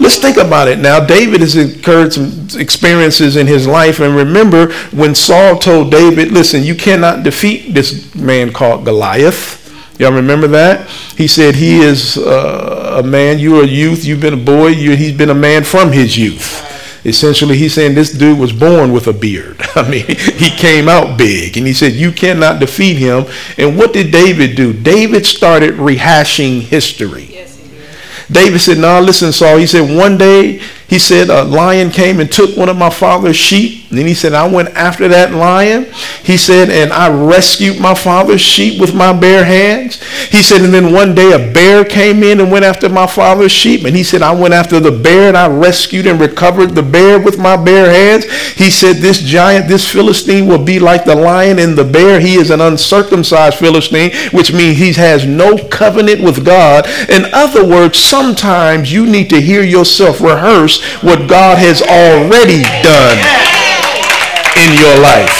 Let's 0.00 0.16
think 0.16 0.38
about 0.38 0.66
it 0.66 0.78
now. 0.78 1.04
David 1.04 1.42
has 1.42 1.56
incurred 1.56 2.14
some 2.14 2.48
experiences 2.58 3.36
in 3.36 3.46
his 3.46 3.66
life. 3.66 4.00
And 4.00 4.16
remember 4.16 4.72
when 4.92 5.14
Saul 5.14 5.58
told 5.58 5.90
David, 5.90 6.32
listen, 6.32 6.62
you 6.62 6.74
cannot 6.74 7.22
defeat 7.22 7.74
this 7.74 8.14
man 8.14 8.50
called 8.50 8.86
Goliath. 8.86 9.58
Y'all 10.00 10.12
remember 10.12 10.48
that? 10.48 10.88
He 10.88 11.28
said, 11.28 11.54
he 11.54 11.80
is 11.80 12.16
uh, 12.16 13.02
a 13.04 13.06
man, 13.06 13.38
you're 13.38 13.62
a 13.62 13.66
youth, 13.66 14.02
you've 14.06 14.22
been 14.22 14.32
a 14.32 14.44
boy, 14.44 14.68
you, 14.68 14.96
he's 14.96 15.16
been 15.16 15.28
a 15.28 15.34
man 15.34 15.64
from 15.64 15.92
his 15.92 16.16
youth. 16.16 16.69
Essentially, 17.04 17.56
he's 17.56 17.74
saying 17.74 17.94
this 17.94 18.12
dude 18.12 18.38
was 18.38 18.52
born 18.52 18.92
with 18.92 19.06
a 19.06 19.12
beard. 19.12 19.60
I 19.74 19.88
mean, 19.88 20.06
he 20.06 20.50
came 20.50 20.88
out 20.88 21.16
big. 21.16 21.56
And 21.56 21.66
he 21.66 21.72
said, 21.72 21.92
You 21.92 22.12
cannot 22.12 22.60
defeat 22.60 22.96
him. 22.96 23.26
And 23.56 23.78
what 23.78 23.92
did 23.92 24.12
David 24.12 24.56
do? 24.56 24.72
David 24.72 25.24
started 25.24 25.74
rehashing 25.74 26.60
history. 26.60 27.28
Yes, 27.30 27.56
David 28.30 28.60
said, 28.60 28.78
No, 28.78 29.00
nah, 29.00 29.06
listen, 29.06 29.32
Saul. 29.32 29.56
He 29.56 29.66
said, 29.66 29.96
One 29.96 30.18
day 30.18 30.60
he 30.90 30.98
said, 30.98 31.30
A 31.30 31.44
lion 31.44 31.90
came 31.90 32.18
and 32.18 32.30
took 32.30 32.56
one 32.56 32.68
of 32.68 32.76
my 32.76 32.90
father's 32.90 33.36
sheep. 33.36 33.88
And 33.90 33.98
then 33.98 34.06
he 34.06 34.14
said, 34.14 34.34
I 34.34 34.48
went 34.48 34.70
after 34.70 35.06
that 35.06 35.32
lion. 35.32 35.84
He 36.24 36.36
said, 36.36 36.68
and 36.68 36.92
I 36.92 37.08
rescued 37.08 37.80
my 37.80 37.94
father's 37.94 38.40
sheep 38.40 38.80
with 38.80 38.92
my 38.94 39.12
bare 39.12 39.44
hands. 39.44 40.02
He 40.30 40.42
said, 40.42 40.62
and 40.62 40.74
then 40.74 40.92
one 40.92 41.14
day 41.14 41.32
a 41.32 41.52
bear 41.52 41.84
came 41.84 42.24
in 42.24 42.40
and 42.40 42.50
went 42.50 42.64
after 42.64 42.88
my 42.88 43.06
father's 43.06 43.52
sheep. 43.52 43.84
And 43.84 43.96
he 43.96 44.02
said, 44.02 44.22
I 44.22 44.32
went 44.32 44.54
after 44.54 44.80
the 44.80 44.90
bear 44.90 45.28
and 45.28 45.36
I 45.36 45.48
rescued 45.48 46.08
and 46.08 46.20
recovered 46.20 46.74
the 46.74 46.82
bear 46.82 47.20
with 47.20 47.38
my 47.38 47.56
bare 47.56 47.90
hands. 47.90 48.24
He 48.54 48.70
said, 48.70 48.96
This 48.96 49.20
giant, 49.20 49.68
this 49.68 49.90
Philistine 49.90 50.48
will 50.48 50.64
be 50.64 50.80
like 50.80 51.04
the 51.04 51.16
lion 51.16 51.60
and 51.60 51.78
the 51.78 51.84
bear. 51.84 52.18
He 52.18 52.34
is 52.34 52.50
an 52.50 52.60
uncircumcised 52.60 53.58
Philistine, 53.58 54.12
which 54.32 54.52
means 54.52 54.78
he 54.78 54.92
has 54.94 55.24
no 55.24 55.56
covenant 55.68 56.20
with 56.20 56.44
God. 56.44 56.86
In 57.08 57.26
other 57.32 57.64
words, 57.64 57.98
sometimes 57.98 58.92
you 58.92 59.06
need 59.06 59.30
to 59.30 59.40
hear 59.40 59.62
yourself 59.62 60.20
rehearse 60.20 60.79
what 61.02 61.28
God 61.28 61.58
has 61.58 61.82
already 61.82 62.62
done 62.82 63.18
in 64.56 64.70
your 64.78 64.96
life. 65.00 65.32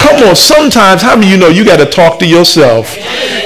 Come 0.00 0.28
on, 0.28 0.36
sometimes, 0.36 1.02
how 1.02 1.14
many 1.16 1.30
you 1.30 1.36
know 1.36 1.48
you 1.48 1.64
got 1.64 1.78
to 1.78 1.86
talk 1.86 2.18
to 2.20 2.26
yourself? 2.26 2.96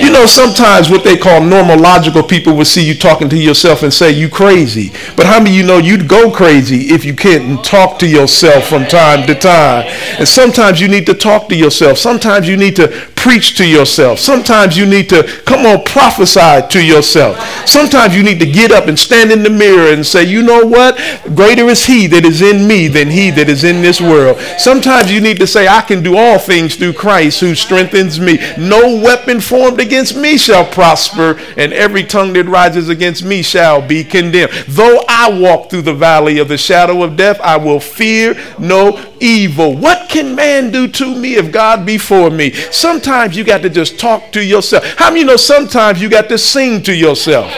You 0.05 0.13
know, 0.13 0.27
sometimes 0.27 0.91
what 0.91 1.03
they 1.03 1.17
call 1.17 1.41
normal 1.41 1.79
logical 1.79 2.23
people 2.23 2.55
will 2.55 2.67
see 2.67 2.85
you 2.85 2.95
talking 2.95 3.31
to 3.31 3.39
yourself 3.39 3.83
and 3.83 3.91
say 3.91 4.11
you 4.11 4.29
crazy. 4.29 4.93
But 5.17 5.25
how 5.25 5.39
many 5.39 5.57
you 5.57 5.63
know 5.63 5.79
you'd 5.79 6.09
go 6.09 6.31
crazy 6.31 6.93
if 6.93 7.07
you 7.07 7.17
can't 7.17 7.65
talk 7.65 7.99
to 8.01 8.07
yourself 8.07 8.69
from 8.69 8.85
time 8.85 9.27
to 9.27 9.35
time? 9.35 9.87
And 10.19 10.29
sometimes 10.29 10.79
you 10.79 10.89
need 10.89 11.07
to 11.07 11.15
talk 11.15 11.49
to 11.49 11.57
yourself. 11.57 11.97
Sometimes 11.97 12.47
you 12.47 12.59
need 12.59 12.77
to 12.77 12.89
preach 13.17 13.57
to 13.57 13.67
yourself. 13.67 14.19
Sometimes 14.19 14.77
you 14.77 14.85
need 14.85 15.09
to 15.09 15.23
come 15.47 15.65
on 15.65 15.83
prophesy 15.85 16.61
to 16.69 16.85
yourself. 16.85 17.41
Sometimes 17.67 18.15
you 18.15 18.23
need 18.23 18.39
to 18.41 18.47
get 18.47 18.71
up 18.71 18.87
and 18.87 18.99
stand 18.99 19.33
in 19.33 19.43
the 19.43 19.49
mirror 19.49 19.91
and 19.91 20.05
say, 20.05 20.23
you 20.23 20.43
know 20.43 20.67
what? 20.67 20.99
Greater 21.35 21.65
is 21.71 21.87
he 21.87 22.07
that 22.09 22.27
is 22.27 22.43
in 22.43 22.69
me 22.69 22.89
than 22.89 23.09
he 23.09 23.31
that 23.31 23.49
is 23.49 23.65
in 23.65 23.81
this 23.81 24.03
world. 24.03 24.39
Sometimes 24.59 25.11
you 25.11 25.23
need 25.23 25.39
to 25.39 25.47
say, 25.47 25.67
I 25.67 25.81
can 25.81 26.03
do 26.03 26.19
all 26.19 26.39
things 26.39 26.77
through 26.77 26.93
Christ 26.93 27.41
who 27.41 27.55
strengthens 27.55 28.21
me. 28.21 28.39
No 28.59 29.01
weapon 29.03 29.41
formed 29.41 29.81
against 29.81 29.94
me 30.17 30.37
shall 30.37 30.65
prosper, 30.65 31.39
and 31.57 31.73
every 31.73 32.05
tongue 32.05 32.33
that 32.35 32.47
rises 32.47 32.89
against 32.89 33.25
me 33.25 33.43
shall 33.43 33.87
be 33.87 34.03
condemned. 34.03 34.53
Though 34.69 35.05
I 35.09 35.39
walk 35.39 35.71
through 35.71 35.83
the 35.83 35.95
valley 35.95 36.39
of 36.39 36.49
the 36.49 36.59
shadow 36.59 37.03
of 37.03 37.17
death, 37.17 37.41
I 37.41 37.57
will 37.57 37.81
fear 37.81 38.37
no 38.59 39.01
evil. 39.21 39.77
What 39.77 40.09
can 40.09 40.35
man 40.35 40.71
do 40.71 40.89
to 40.89 41.15
me 41.15 41.37
if 41.37 41.53
God 41.53 41.87
be 41.87 41.99
for 41.99 42.31
me? 42.31 42.53
Sometimes 42.53 43.37
you 43.37 43.45
got 43.45 43.63
to 43.63 43.71
just 43.71 43.99
talk 43.99 44.33
to 44.33 44.45
yourself. 44.45 44.85
How 44.97 45.11
many 45.11 45.21
you 45.21 45.27
know 45.27 45.37
sometimes 45.37 46.03
you 46.03 46.09
got 46.09 46.29
to 46.29 46.39
sing 46.39 46.83
to 46.83 46.95
yourself? 46.95 47.51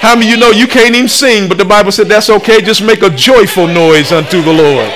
How 0.00 0.14
many 0.14 0.30
you 0.30 0.36
know 0.36 0.50
you 0.50 0.66
can't 0.66 0.94
even 0.94 1.08
sing, 1.08 1.48
but 1.48 1.58
the 1.58 1.64
Bible 1.64 1.92
said 1.92 2.06
that's 2.06 2.30
okay, 2.30 2.60
just 2.60 2.82
make 2.82 3.02
a 3.02 3.10
joyful 3.10 3.66
noise 3.66 4.12
unto 4.12 4.42
the 4.42 4.52
Lord. 4.52 4.92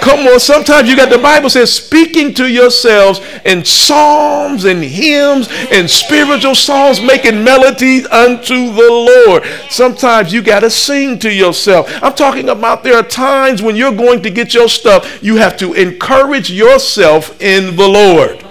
Come 0.00 0.26
on, 0.26 0.38
sometimes 0.38 0.88
you 0.88 0.96
got 0.96 1.10
the 1.10 1.18
Bible 1.18 1.50
says 1.50 1.72
speaking 1.72 2.32
to 2.34 2.46
yourselves 2.46 3.20
in 3.44 3.64
psalms 3.64 4.64
and 4.64 4.82
hymns 4.82 5.48
and 5.70 5.90
spiritual 5.90 6.54
songs, 6.54 7.00
making 7.00 7.42
melodies 7.42 8.06
unto 8.06 8.72
the 8.72 9.24
Lord. 9.26 9.44
Sometimes 9.68 10.32
you 10.32 10.42
got 10.42 10.60
to 10.60 10.70
sing 10.70 11.18
to 11.20 11.32
yourself. 11.32 11.90
I'm 12.02 12.14
talking 12.14 12.48
about 12.48 12.84
there 12.84 12.96
are 12.96 13.02
times 13.02 13.62
when 13.62 13.74
you're 13.76 13.94
going 13.94 14.22
to 14.22 14.30
get 14.30 14.54
your 14.54 14.68
stuff, 14.68 15.22
you 15.22 15.36
have 15.36 15.56
to 15.58 15.74
encourage 15.74 16.50
yourself 16.50 17.40
in 17.40 17.76
the 17.76 17.88
Lord. 17.88 18.44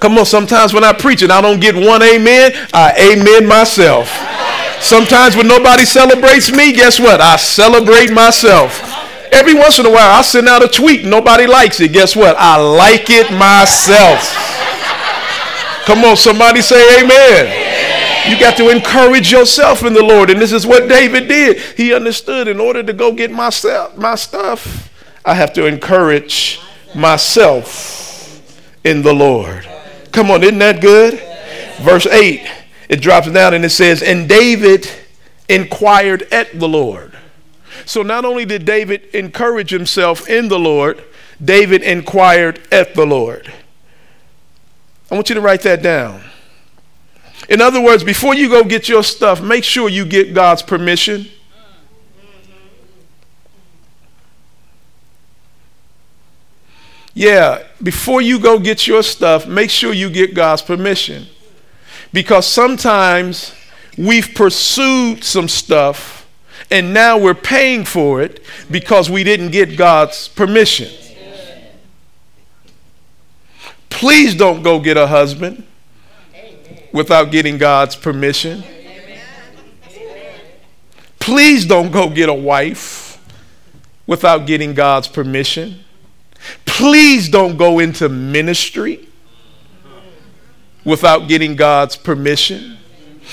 Come 0.00 0.18
on, 0.18 0.26
sometimes 0.26 0.72
when 0.72 0.84
I 0.84 0.92
preach 0.92 1.22
and 1.22 1.32
I 1.32 1.40
don't 1.40 1.60
get 1.60 1.74
one 1.74 2.02
amen, 2.02 2.52
I 2.72 3.12
amen 3.12 3.46
myself. 3.46 4.08
Sometimes 4.80 5.36
when 5.36 5.48
nobody 5.48 5.84
celebrates 5.84 6.50
me, 6.50 6.72
guess 6.72 7.00
what? 7.00 7.20
I 7.20 7.36
celebrate 7.36 8.12
myself. 8.12 8.95
Every 9.32 9.54
once 9.54 9.78
in 9.78 9.86
a 9.86 9.90
while, 9.90 10.18
I 10.18 10.22
send 10.22 10.48
out 10.48 10.62
a 10.64 10.68
tweet. 10.68 11.04
Nobody 11.04 11.46
likes 11.46 11.80
it. 11.80 11.92
Guess 11.92 12.16
what? 12.16 12.36
I 12.38 12.56
like 12.56 13.10
it 13.10 13.30
myself. 13.32 14.54
Come 15.84 16.04
on, 16.04 16.16
somebody 16.16 16.62
say 16.62 17.02
amen. 17.02 18.30
You 18.30 18.38
got 18.40 18.56
to 18.56 18.70
encourage 18.70 19.30
yourself 19.30 19.84
in 19.84 19.92
the 19.92 20.02
Lord. 20.02 20.30
And 20.30 20.40
this 20.40 20.52
is 20.52 20.66
what 20.66 20.88
David 20.88 21.28
did. 21.28 21.58
He 21.76 21.94
understood 21.94 22.48
in 22.48 22.58
order 22.58 22.82
to 22.82 22.92
go 22.92 23.12
get 23.12 23.30
myself, 23.30 23.96
my 23.96 24.16
stuff, 24.16 24.92
I 25.24 25.34
have 25.34 25.52
to 25.54 25.66
encourage 25.66 26.60
myself 26.94 28.42
in 28.84 29.02
the 29.02 29.12
Lord. 29.12 29.68
Come 30.12 30.30
on, 30.30 30.42
isn't 30.42 30.58
that 30.58 30.80
good? 30.80 31.20
Verse 31.80 32.06
8, 32.06 32.48
it 32.88 33.00
drops 33.02 33.30
down 33.30 33.54
and 33.54 33.64
it 33.64 33.70
says, 33.70 34.02
And 34.02 34.28
David 34.28 34.88
inquired 35.48 36.22
at 36.32 36.58
the 36.58 36.68
Lord. 36.68 37.15
So 37.86 38.02
not 38.02 38.24
only 38.24 38.44
did 38.44 38.64
David 38.64 39.04
encourage 39.14 39.70
himself 39.70 40.28
in 40.28 40.48
the 40.48 40.58
Lord, 40.58 41.02
David 41.42 41.82
inquired 41.82 42.60
at 42.72 42.94
the 42.94 43.06
Lord. 43.06 43.52
I 45.08 45.14
want 45.14 45.28
you 45.28 45.36
to 45.36 45.40
write 45.40 45.62
that 45.62 45.82
down. 45.82 46.24
In 47.48 47.60
other 47.60 47.80
words, 47.80 48.02
before 48.02 48.34
you 48.34 48.48
go 48.48 48.64
get 48.64 48.88
your 48.88 49.04
stuff, 49.04 49.40
make 49.40 49.62
sure 49.62 49.88
you 49.88 50.04
get 50.04 50.34
God's 50.34 50.62
permission. 50.62 51.26
Yeah, 57.14 57.62
before 57.80 58.20
you 58.20 58.40
go 58.40 58.58
get 58.58 58.88
your 58.88 59.04
stuff, 59.04 59.46
make 59.46 59.70
sure 59.70 59.92
you 59.92 60.10
get 60.10 60.34
God's 60.34 60.60
permission. 60.60 61.28
Because 62.12 62.48
sometimes 62.48 63.54
we've 63.96 64.34
pursued 64.34 65.22
some 65.22 65.48
stuff 65.48 66.15
and 66.70 66.92
now 66.92 67.18
we're 67.18 67.34
paying 67.34 67.84
for 67.84 68.20
it 68.20 68.42
because 68.70 69.08
we 69.08 69.24
didn't 69.24 69.50
get 69.50 69.76
God's 69.76 70.28
permission. 70.28 70.90
Please 73.88 74.34
don't 74.34 74.62
go 74.62 74.78
get 74.78 74.96
a 74.96 75.06
husband 75.06 75.64
without 76.92 77.30
getting 77.30 77.56
God's 77.56 77.96
permission. 77.96 78.62
Please 81.18 81.66
don't 81.66 81.90
go 81.90 82.08
get 82.08 82.28
a 82.28 82.34
wife 82.34 83.20
without 84.06 84.46
getting 84.46 84.74
God's 84.74 85.08
permission. 85.08 85.80
Please 86.64 87.28
don't 87.28 87.56
go 87.56 87.78
into 87.78 88.08
ministry 88.08 89.08
without 90.84 91.26
getting 91.26 91.56
God's 91.56 91.96
permission. 91.96 92.78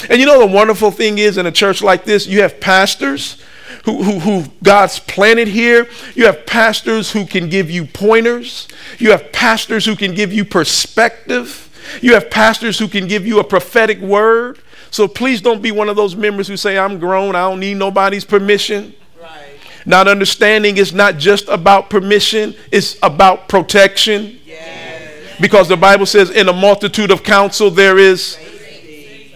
And 0.10 0.20
you 0.20 0.26
know 0.26 0.40
the 0.40 0.54
wonderful 0.54 0.92
thing 0.92 1.18
is 1.18 1.38
in 1.38 1.46
a 1.46 1.52
church 1.52 1.82
like 1.82 2.06
this, 2.06 2.28
you 2.28 2.42
have 2.42 2.60
pastors 2.60 3.42
who, 3.86 4.04
who, 4.04 4.20
who 4.20 4.44
God's 4.64 5.00
planted 5.00 5.48
here. 5.48 5.88
You 6.16 6.26
have 6.26 6.46
pastors 6.46 7.12
who 7.12 7.26
can 7.26 7.50
give 7.50 7.70
you 7.70 7.86
pointers. 7.86 8.68
You 8.98 9.12
have 9.12 9.32
pastors 9.32 9.86
who 9.86 9.96
can 9.96 10.14
give 10.14 10.32
you 10.32 10.46
perspective. 10.46 11.70
You 12.02 12.14
have 12.14 12.30
pastors 12.30 12.80
who 12.80 12.88
can 12.88 13.08
give 13.08 13.28
you 13.28 13.40
a 13.40 13.44
prophetic 13.44 14.00
word. 14.00 14.60
So 14.90 15.08
please 15.08 15.42
don't 15.42 15.62
be 15.62 15.72
one 15.72 15.90
of 15.90 15.96
those 15.96 16.16
members 16.16 16.48
who 16.48 16.56
say, 16.56 16.78
I'm 16.78 17.00
grown, 17.00 17.36
I 17.36 17.50
don't 17.50 17.60
need 17.60 17.78
nobody's 17.78 18.24
permission. 18.24 18.94
Right. 19.22 19.58
Not 19.86 20.08
understanding 20.08 20.78
is 20.78 20.94
not 20.94 21.18
just 21.18 21.48
about 21.50 21.90
permission, 21.90 22.56
it's 22.72 22.98
about 23.02 23.50
protection. 23.50 24.40
Yes. 24.46 25.40
Because 25.42 25.68
the 25.68 25.78
Bible 25.78 26.06
says, 26.06 26.30
in 26.30 26.48
a 26.48 26.54
multitude 26.54 27.12
of 27.12 27.24
counsel, 27.24 27.72
there 27.72 27.98
is. 27.98 28.38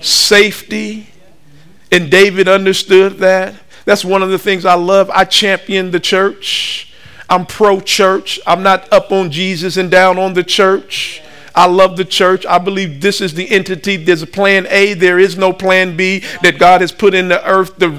Safety. 0.07 1.07
And 1.91 2.09
David 2.11 2.47
understood 2.47 3.17
that. 3.19 3.55
That's 3.85 4.03
one 4.03 4.21
of 4.21 4.29
the 4.29 4.39
things 4.39 4.65
I 4.65 4.73
love. 4.73 5.09
I 5.09 5.23
champion 5.23 5.91
the 5.91 5.99
church. 5.99 6.93
I'm 7.29 7.45
pro 7.45 7.79
church. 7.79 8.39
I'm 8.45 8.63
not 8.63 8.91
up 8.91 9.11
on 9.11 9.31
Jesus 9.31 9.77
and 9.77 9.89
down 9.89 10.17
on 10.17 10.33
the 10.33 10.43
church. 10.43 11.21
I 11.55 11.65
love 11.65 11.97
the 11.97 12.05
church. 12.05 12.45
I 12.45 12.59
believe 12.59 13.01
this 13.01 13.19
is 13.19 13.33
the 13.33 13.49
entity. 13.49 13.97
There's 13.97 14.21
a 14.21 14.27
plan 14.27 14.67
A, 14.69 14.93
there 14.93 15.17
is 15.17 15.37
no 15.37 15.51
plan 15.51 15.97
B 15.97 16.19
that 16.43 16.59
God 16.59 16.81
has 16.81 16.91
put 16.91 17.15
in 17.15 17.29
the 17.29 17.43
earth 17.49 17.79
to 17.79 17.89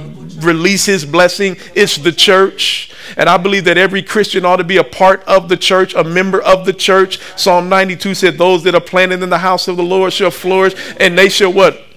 release 0.41 0.87
his 0.87 1.05
blessing. 1.05 1.57
It's 1.75 1.97
the 1.97 2.13
church. 2.13 2.95
And 3.17 3.29
I 3.29 3.37
believe 3.37 3.65
that 3.65 3.77
every 3.77 4.03
Christian 4.03 4.45
ought 4.45 4.57
to 4.57 4.65
be 4.65 4.77
a 4.77 4.85
part 4.85 5.25
of 5.25 5.49
the 5.49 5.57
church, 5.57 5.95
a 5.95 6.05
member 6.05 6.41
of 6.41 6.67
the 6.67 6.73
church. 6.73 7.19
Psalm 7.37 7.69
92 7.69 8.15
said, 8.15 8.39
Those 8.39 8.63
that 8.63 8.77
are 8.77 8.81
planted 8.81 9.23
in 9.23 9.31
the 9.31 9.39
house 9.39 9.67
of 9.67 9.77
the 9.77 9.83
Lord 9.83 10.13
shall 10.13 10.31
flourish, 10.31 10.75
and 11.01 11.19
they 11.19 11.29
shall 11.29 11.53
what? 11.53 11.88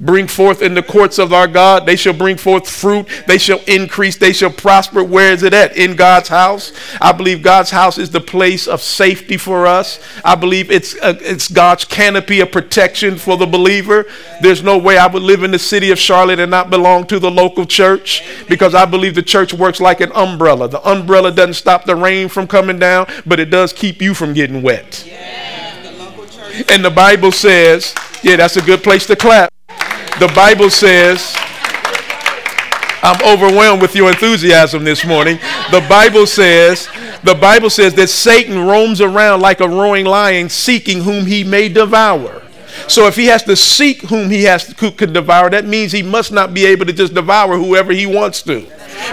Bring 0.00 0.26
forth 0.28 0.62
in 0.62 0.74
the 0.74 0.82
courts 0.82 1.18
of 1.18 1.32
our 1.32 1.48
God. 1.48 1.86
They 1.86 1.96
shall 1.96 2.12
bring 2.12 2.36
forth 2.36 2.68
fruit. 2.68 3.08
They 3.26 3.38
shall 3.38 3.60
increase. 3.66 4.16
They 4.16 4.32
shall 4.32 4.50
prosper. 4.50 5.02
Where 5.02 5.32
is 5.32 5.42
it 5.42 5.52
at? 5.54 5.76
In 5.76 5.96
God's 5.96 6.28
house. 6.28 6.72
I 7.00 7.12
believe 7.12 7.42
God's 7.42 7.70
house 7.70 7.98
is 7.98 8.10
the 8.10 8.20
place 8.20 8.68
of 8.68 8.80
safety 8.80 9.36
for 9.36 9.66
us. 9.66 10.00
I 10.24 10.34
believe 10.34 10.70
it's 10.70 10.94
uh, 10.96 11.18
it's 11.20 11.50
God's 11.50 11.84
canopy 11.84 12.40
of 12.40 12.52
protection 12.52 13.16
for 13.16 13.36
the 13.36 13.46
believer. 13.46 14.06
There's 14.40 14.62
no 14.62 14.78
way 14.78 14.98
I 14.98 15.06
would 15.06 15.22
live 15.22 15.42
in 15.42 15.50
the 15.50 15.58
city 15.58 15.90
of 15.90 15.98
Charlotte 15.98 16.40
and 16.40 16.50
not 16.50 16.70
belong 16.70 17.06
to 17.08 17.18
the 17.18 17.30
local 17.30 17.66
church 17.66 18.24
because 18.48 18.74
I 18.74 18.84
believe 18.84 19.14
the 19.14 19.22
church 19.22 19.52
works 19.52 19.80
like 19.80 20.00
an 20.00 20.12
umbrella. 20.14 20.68
The 20.68 20.86
umbrella 20.88 21.32
doesn't 21.32 21.54
stop 21.54 21.84
the 21.84 21.96
rain 21.96 22.28
from 22.28 22.46
coming 22.46 22.78
down, 22.78 23.06
but 23.26 23.40
it 23.40 23.50
does 23.50 23.72
keep 23.72 24.00
you 24.00 24.14
from 24.14 24.32
getting 24.32 24.62
wet. 24.62 25.04
And 26.70 26.84
the 26.84 26.90
Bible 26.90 27.30
says, 27.30 27.94
yeah, 28.22 28.36
that's 28.36 28.56
a 28.56 28.62
good 28.62 28.82
place 28.82 29.06
to 29.06 29.16
clap. 29.16 29.52
The 30.20 30.32
Bible 30.34 30.68
says, 30.68 31.32
I'm 33.02 33.22
overwhelmed 33.22 33.80
with 33.80 33.94
your 33.94 34.08
enthusiasm 34.10 34.82
this 34.82 35.06
morning. 35.06 35.38
The 35.70 35.86
Bible 35.88 36.26
says, 36.26 36.88
the 37.22 37.36
Bible 37.36 37.70
says 37.70 37.94
that 37.94 38.08
Satan 38.08 38.66
roams 38.66 39.00
around 39.00 39.42
like 39.42 39.60
a 39.60 39.68
roaring 39.68 40.06
lion 40.06 40.48
seeking 40.48 41.02
whom 41.04 41.24
he 41.24 41.44
may 41.44 41.68
devour. 41.68 42.42
So 42.88 43.06
if 43.06 43.14
he 43.14 43.26
has 43.26 43.44
to 43.44 43.54
seek 43.54 44.02
whom 44.02 44.28
he 44.28 44.42
has 44.42 44.66
to, 44.74 44.90
could 44.90 45.12
devour, 45.12 45.50
that 45.50 45.66
means 45.66 45.92
he 45.92 46.02
must 46.02 46.32
not 46.32 46.52
be 46.52 46.66
able 46.66 46.86
to 46.86 46.92
just 46.92 47.14
devour 47.14 47.56
whoever 47.56 47.92
he 47.92 48.06
wants 48.06 48.42
to. 48.42 48.66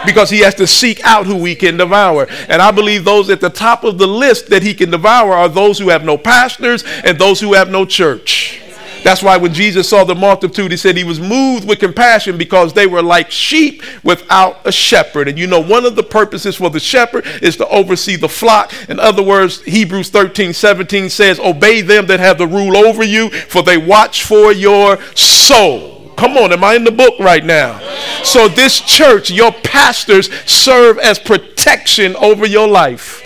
Because 0.07 0.31
he 0.31 0.39
has 0.39 0.55
to 0.55 0.65
seek 0.65 0.99
out 1.03 1.27
who 1.27 1.45
he 1.45 1.53
can 1.53 1.77
devour. 1.77 2.25
And 2.49 2.63
I 2.63 2.71
believe 2.71 3.05
those 3.05 3.29
at 3.29 3.41
the 3.41 3.51
top 3.51 3.83
of 3.83 3.99
the 3.99 4.07
list 4.07 4.49
that 4.49 4.63
he 4.63 4.73
can 4.73 4.89
devour 4.89 5.33
are 5.33 5.49
those 5.49 5.77
who 5.77 5.89
have 5.89 6.03
no 6.03 6.17
pastors 6.17 6.83
and 7.03 7.19
those 7.19 7.39
who 7.39 7.53
have 7.53 7.69
no 7.69 7.85
church. 7.85 8.63
That's 9.05 9.21
why 9.21 9.37
when 9.37 9.53
Jesus 9.53 9.87
saw 9.87 10.03
the 10.03 10.15
multitude, 10.15 10.71
he 10.71 10.77
said 10.77 10.97
he 10.97 11.03
was 11.03 11.19
moved 11.19 11.67
with 11.67 11.77
compassion 11.77 12.39
because 12.39 12.73
they 12.73 12.87
were 12.87 13.03
like 13.03 13.29
sheep 13.29 13.83
without 14.03 14.65
a 14.65 14.71
shepherd. 14.71 15.27
And 15.27 15.37
you 15.37 15.45
know, 15.45 15.59
one 15.59 15.85
of 15.85 15.95
the 15.95 16.01
purposes 16.01 16.55
for 16.55 16.71
the 16.71 16.79
shepherd 16.79 17.23
is 17.43 17.55
to 17.57 17.67
oversee 17.67 18.15
the 18.15 18.27
flock. 18.27 18.73
In 18.89 18.99
other 18.99 19.21
words, 19.21 19.61
Hebrews 19.61 20.09
13 20.09 20.53
17 20.53 21.11
says, 21.11 21.39
Obey 21.39 21.81
them 21.81 22.07
that 22.07 22.19
have 22.19 22.39
the 22.39 22.47
rule 22.47 22.75
over 22.75 23.03
you, 23.03 23.29
for 23.29 23.61
they 23.61 23.77
watch 23.77 24.23
for 24.23 24.51
your 24.51 24.99
soul. 25.13 26.09
Come 26.17 26.35
on, 26.35 26.51
am 26.51 26.63
I 26.63 26.73
in 26.73 26.83
the 26.83 26.91
book 26.91 27.19
right 27.19 27.45
now? 27.45 27.79
So, 28.23 28.47
this 28.47 28.81
church, 28.81 29.29
your 29.29 29.51
pastors 29.51 30.33
serve 30.49 30.97
as 30.97 31.19
protection 31.19 32.15
over 32.15 32.47
your 32.47 32.67
life. 32.67 33.21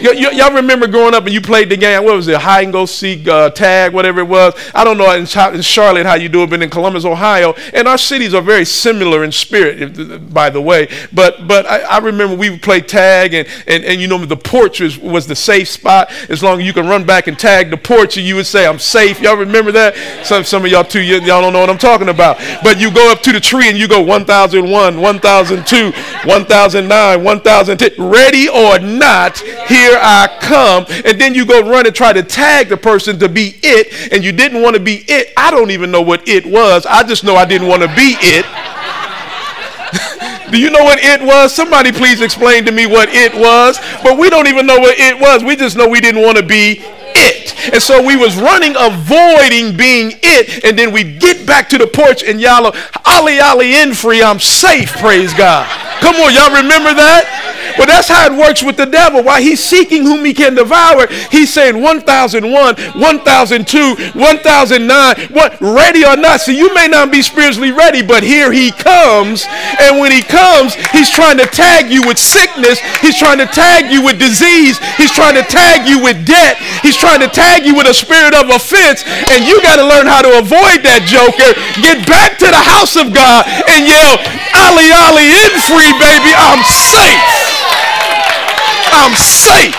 Y- 0.00 0.12
y- 0.12 0.30
y'all 0.32 0.52
remember 0.52 0.86
growing 0.86 1.14
up 1.14 1.24
and 1.24 1.32
you 1.32 1.40
played 1.40 1.70
the 1.70 1.76
game, 1.76 2.04
what 2.04 2.14
was 2.14 2.28
it, 2.28 2.36
hide 2.36 2.64
and 2.64 2.72
go 2.72 2.84
seek, 2.84 3.26
uh, 3.26 3.48
tag, 3.50 3.94
whatever 3.94 4.20
it 4.20 4.28
was. 4.28 4.52
I 4.74 4.84
don't 4.84 4.98
know 4.98 5.10
in, 5.12 5.20
in, 5.22 5.62
Charlotte 5.62 6.04
how 6.04 6.14
you 6.14 6.28
do 6.28 6.42
it, 6.42 6.50
but 6.50 6.62
in 6.62 6.68
Columbus, 6.68 7.04
Ohio, 7.04 7.54
and 7.72 7.88
our 7.88 7.96
cities 7.96 8.34
are 8.34 8.42
very 8.42 8.66
similar 8.66 9.24
in 9.24 9.32
spirit, 9.32 10.32
by 10.32 10.50
the 10.50 10.60
way. 10.60 10.88
But 11.12 11.48
but 11.48 11.64
I, 11.66 11.80
I 11.82 11.98
remember 11.98 12.36
we 12.36 12.50
would 12.50 12.62
play 12.62 12.80
tag, 12.80 13.32
and, 13.32 13.48
and, 13.66 13.84
and 13.84 14.00
you 14.00 14.06
know, 14.06 14.22
the 14.24 14.36
porch 14.36 14.80
was, 14.80 14.98
was 14.98 15.26
the 15.26 15.36
safe 15.36 15.68
spot. 15.68 16.10
As 16.28 16.42
long 16.42 16.60
as 16.60 16.66
you 16.66 16.74
can 16.74 16.86
run 16.86 17.04
back 17.04 17.26
and 17.26 17.38
tag 17.38 17.70
the 17.70 17.76
porch, 17.76 18.18
and 18.18 18.26
you 18.26 18.36
would 18.36 18.46
say, 18.46 18.66
I'm 18.66 18.78
safe. 18.78 19.20
Y'all 19.20 19.36
remember 19.36 19.72
that? 19.72 19.96
Some, 20.26 20.44
some 20.44 20.64
of 20.64 20.70
y'all 20.70 20.84
too, 20.84 21.00
y'all 21.00 21.40
don't 21.40 21.52
know 21.52 21.60
what 21.60 21.70
I'm 21.70 21.78
talking 21.78 22.08
about. 22.08 22.36
But 22.62 22.78
you 22.78 22.92
go 22.92 23.10
up 23.10 23.22
to 23.22 23.32
the 23.32 23.40
tree 23.40 23.68
and 23.68 23.78
you 23.78 23.88
go 23.88 24.02
1001, 24.02 25.00
1002, 25.00 25.92
1009, 26.28 27.24
1010, 27.24 28.10
ready 28.10 28.48
or 28.48 28.78
not, 28.78 29.38
here 29.38 29.85
here 29.86 29.98
I 30.00 30.38
come. 30.40 30.86
And 31.04 31.20
then 31.20 31.34
you 31.34 31.46
go 31.46 31.68
run 31.68 31.86
and 31.86 31.94
try 31.94 32.12
to 32.12 32.22
tag 32.22 32.68
the 32.68 32.76
person 32.76 33.18
to 33.20 33.28
be 33.28 33.58
it, 33.62 34.12
and 34.12 34.24
you 34.24 34.32
didn't 34.32 34.62
want 34.62 34.74
to 34.74 34.80
be 34.82 35.04
it. 35.08 35.32
I 35.36 35.50
don't 35.50 35.70
even 35.70 35.90
know 35.90 36.02
what 36.02 36.28
it 36.28 36.46
was. 36.46 36.86
I 36.86 37.02
just 37.02 37.24
know 37.24 37.36
I 37.36 37.44
didn't 37.44 37.68
want 37.68 37.82
to 37.82 37.88
be 37.88 38.16
it. 38.20 38.46
Do 40.50 40.60
you 40.60 40.70
know 40.70 40.84
what 40.84 40.98
it 41.00 41.20
was? 41.22 41.54
Somebody 41.54 41.90
please 41.92 42.20
explain 42.20 42.64
to 42.66 42.72
me 42.72 42.86
what 42.86 43.08
it 43.10 43.34
was. 43.34 43.78
But 44.02 44.18
we 44.18 44.30
don't 44.30 44.46
even 44.46 44.66
know 44.66 44.78
what 44.78 44.96
it 44.98 45.18
was. 45.18 45.42
We 45.42 45.56
just 45.56 45.76
know 45.76 45.88
we 45.88 46.00
didn't 46.00 46.22
want 46.22 46.36
to 46.38 46.44
be 46.44 46.80
it. 47.16 47.72
And 47.72 47.82
so 47.82 48.04
we 48.04 48.16
was 48.16 48.36
running, 48.36 48.74
avoiding 48.78 49.76
being 49.76 50.12
it. 50.22 50.64
And 50.64 50.78
then 50.78 50.92
we 50.92 51.02
get 51.02 51.46
back 51.46 51.68
to 51.70 51.78
the 51.78 51.86
porch 51.86 52.22
and 52.22 52.40
y'all, 52.40 52.74
ollie 53.04 53.40
ollie 53.40 53.74
in 53.74 53.94
free, 53.94 54.22
I'm 54.22 54.38
safe, 54.38 54.92
praise 54.98 55.34
God. 55.34 55.66
Come 56.00 56.16
on, 56.16 56.32
y'all 56.32 56.54
remember 56.54 56.94
that? 56.94 57.55
Well, 57.78 57.86
that's 57.86 58.08
how 58.08 58.26
it 58.26 58.38
works 58.38 58.62
with 58.62 58.76
the 58.76 58.86
devil. 58.86 59.22
While 59.22 59.40
he's 59.40 59.62
seeking 59.62 60.04
whom 60.04 60.24
he 60.24 60.32
can 60.32 60.54
devour, 60.54 61.06
he's 61.30 61.52
saying 61.52 61.80
1001, 61.80 62.50
1002, 62.52 63.94
1009, 64.18 65.16
what, 65.32 65.60
ready 65.60 66.04
or 66.04 66.16
not. 66.16 66.40
So 66.40 66.52
you 66.52 66.72
may 66.74 66.88
not 66.88 67.10
be 67.10 67.22
spiritually 67.22 67.72
ready, 67.72 68.02
but 68.02 68.22
here 68.22 68.52
he 68.52 68.70
comes. 68.72 69.46
And 69.80 69.98
when 69.98 70.12
he 70.12 70.22
comes, 70.22 70.74
he's 70.92 71.10
trying 71.10 71.38
to 71.38 71.46
tag 71.46 71.90
you 71.90 72.02
with 72.06 72.18
sickness. 72.18 72.80
He's 73.00 73.18
trying 73.18 73.38
to 73.38 73.46
tag 73.46 73.92
you 73.92 74.02
with 74.02 74.18
disease. 74.18 74.78
He's 74.96 75.12
trying 75.12 75.34
to 75.34 75.44
tag 75.44 75.88
you 75.88 76.02
with 76.02 76.26
debt. 76.26 76.56
He's 76.82 76.96
trying 76.96 77.20
to 77.20 77.28
tag 77.28 77.64
you 77.64 77.74
with 77.74 77.86
a 77.86 77.94
spirit 77.94 78.34
of 78.34 78.48
offense. 78.48 79.04
And 79.30 79.44
you 79.44 79.60
got 79.62 79.76
to 79.76 79.86
learn 79.86 80.06
how 80.06 80.22
to 80.22 80.38
avoid 80.38 80.82
that 80.84 81.04
joker. 81.04 81.52
Get 81.82 82.06
back 82.08 82.38
to 82.40 82.48
the 82.48 82.62
house 82.62 82.96
of 82.96 83.12
God 83.12 83.44
and 83.68 83.84
yell, 83.84 84.16
ollie 84.56 84.92
ollie 84.92 85.30
in 85.30 85.52
free, 85.68 85.92
baby. 86.00 86.32
I'm 86.34 86.62
safe. 86.64 87.45
I'm 88.96 89.14
safe. 89.14 89.76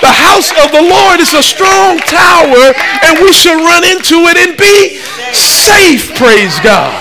The 0.00 0.12
house 0.12 0.52
of 0.62 0.70
the 0.70 0.84
Lord 0.84 1.18
is 1.18 1.34
a 1.34 1.42
strong 1.42 1.98
tower, 1.98 2.70
and 3.02 3.18
we 3.18 3.32
should 3.32 3.56
run 3.56 3.82
into 3.82 4.28
it 4.28 4.36
and 4.36 4.56
be 4.56 4.98
safe. 5.32 6.14
Praise 6.14 6.60
God. 6.60 6.92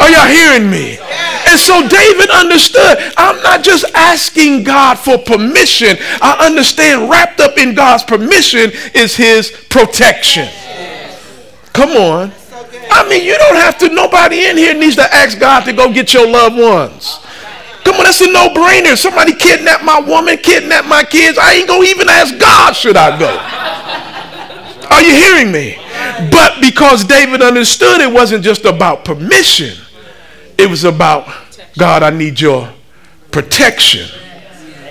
Are 0.00 0.10
y'all 0.10 0.26
hearing 0.26 0.68
me? 0.68 0.98
And 1.48 1.58
so 1.58 1.86
David 1.86 2.30
understood. 2.30 2.98
I'm 3.16 3.40
not 3.42 3.62
just 3.62 3.84
asking 3.94 4.64
God 4.64 4.98
for 4.98 5.16
permission. 5.18 5.96
I 6.20 6.46
understand 6.46 7.08
wrapped 7.08 7.40
up 7.40 7.56
in 7.56 7.74
God's 7.74 8.02
permission 8.02 8.72
is 8.94 9.16
his 9.16 9.50
protection. 9.70 10.48
Come 11.72 11.90
on. 11.90 12.32
I 12.90 13.08
mean, 13.08 13.24
you 13.24 13.38
don't 13.38 13.56
have 13.56 13.78
to, 13.78 13.88
nobody 13.88 14.46
in 14.46 14.56
here 14.56 14.74
needs 14.74 14.96
to 14.96 15.14
ask 15.14 15.38
God 15.38 15.64
to 15.64 15.72
go 15.72 15.92
get 15.92 16.12
your 16.12 16.28
loved 16.28 16.58
ones. 16.58 17.18
Come 17.84 17.96
on, 17.96 18.04
that's 18.04 18.20
a 18.20 18.30
no-brainer. 18.30 18.96
Somebody 18.96 19.34
kidnapped 19.34 19.84
my 19.84 20.00
woman, 20.00 20.36
kidnapped 20.38 20.88
my 20.88 21.04
kids. 21.04 21.38
I 21.38 21.54
ain't 21.54 21.68
gonna 21.68 21.84
even 21.84 22.08
ask 22.08 22.38
God, 22.38 22.74
should 22.74 22.96
I 22.96 23.18
go? 23.18 23.30
Are 24.90 25.02
you 25.02 25.14
hearing 25.14 25.50
me? 25.50 25.78
But 26.30 26.60
because 26.60 27.04
David 27.04 27.42
understood 27.42 28.00
it 28.00 28.12
wasn't 28.12 28.44
just 28.44 28.64
about 28.64 29.04
permission, 29.04 29.76
it 30.58 30.68
was 30.68 30.84
about 30.84 31.28
God, 31.78 32.02
I 32.02 32.10
need 32.10 32.40
your 32.40 32.72
protection. 33.30 34.08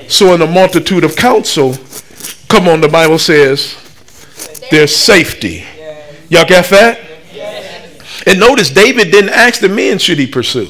So 0.10 0.34
in 0.34 0.42
a 0.42 0.48
multitude 0.48 1.04
of 1.04 1.16
counsel, 1.16 1.76
come 2.50 2.68
on, 2.68 2.82
the 2.82 2.90
Bible 2.90 3.20
says 3.20 3.78
there's 4.72 4.94
safety. 4.96 5.64
Y'all 6.30 6.46
get 6.46 6.70
that? 6.72 7.00
And 8.28 8.40
notice 8.40 8.70
David 8.70 9.12
didn't 9.12 9.32
ask 9.32 9.62
the 9.62 9.70
men 9.70 9.98
should 9.98 10.20
he 10.20 10.28
pursue. 10.28 10.68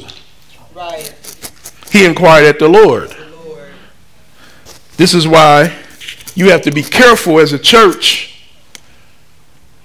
Right. 0.74 1.11
He 1.92 2.06
inquired 2.06 2.46
at 2.46 2.60
the 2.60 2.70
Lord. 2.70 3.16
This 4.96 5.14
is 5.14 5.28
why 5.28 5.78
you 6.36 6.50
have 6.52 6.62
to 6.62 6.72
be 6.72 6.84
careful 6.84 7.40
as 7.40 7.52
a 7.52 7.60
church 7.60 8.48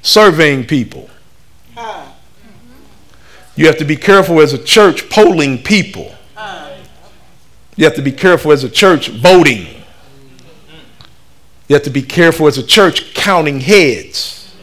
surveying 0.03 0.65
people. 0.65 1.11
You 3.57 3.67
have 3.67 3.79
to 3.79 3.85
be 3.85 3.97
careful 3.97 4.41
as 4.41 4.53
a 4.53 4.63
church 4.63 5.11
polling 5.11 5.63
people. 5.63 6.15
You 7.75 7.85
have 7.85 7.95
to 7.95 8.03
be 8.03 8.13
careful 8.13 8.53
as 8.53 8.63
a 8.63 8.71
church 8.71 9.09
voting. 9.09 9.67
You 11.69 11.75
have 11.75 11.83
to 11.83 11.91
be 11.91 12.03
careful 12.03 12.47
as 12.47 12.57
a 12.57 12.63
church 12.63 13.15
counting 13.15 13.61
heads. 13.61 14.55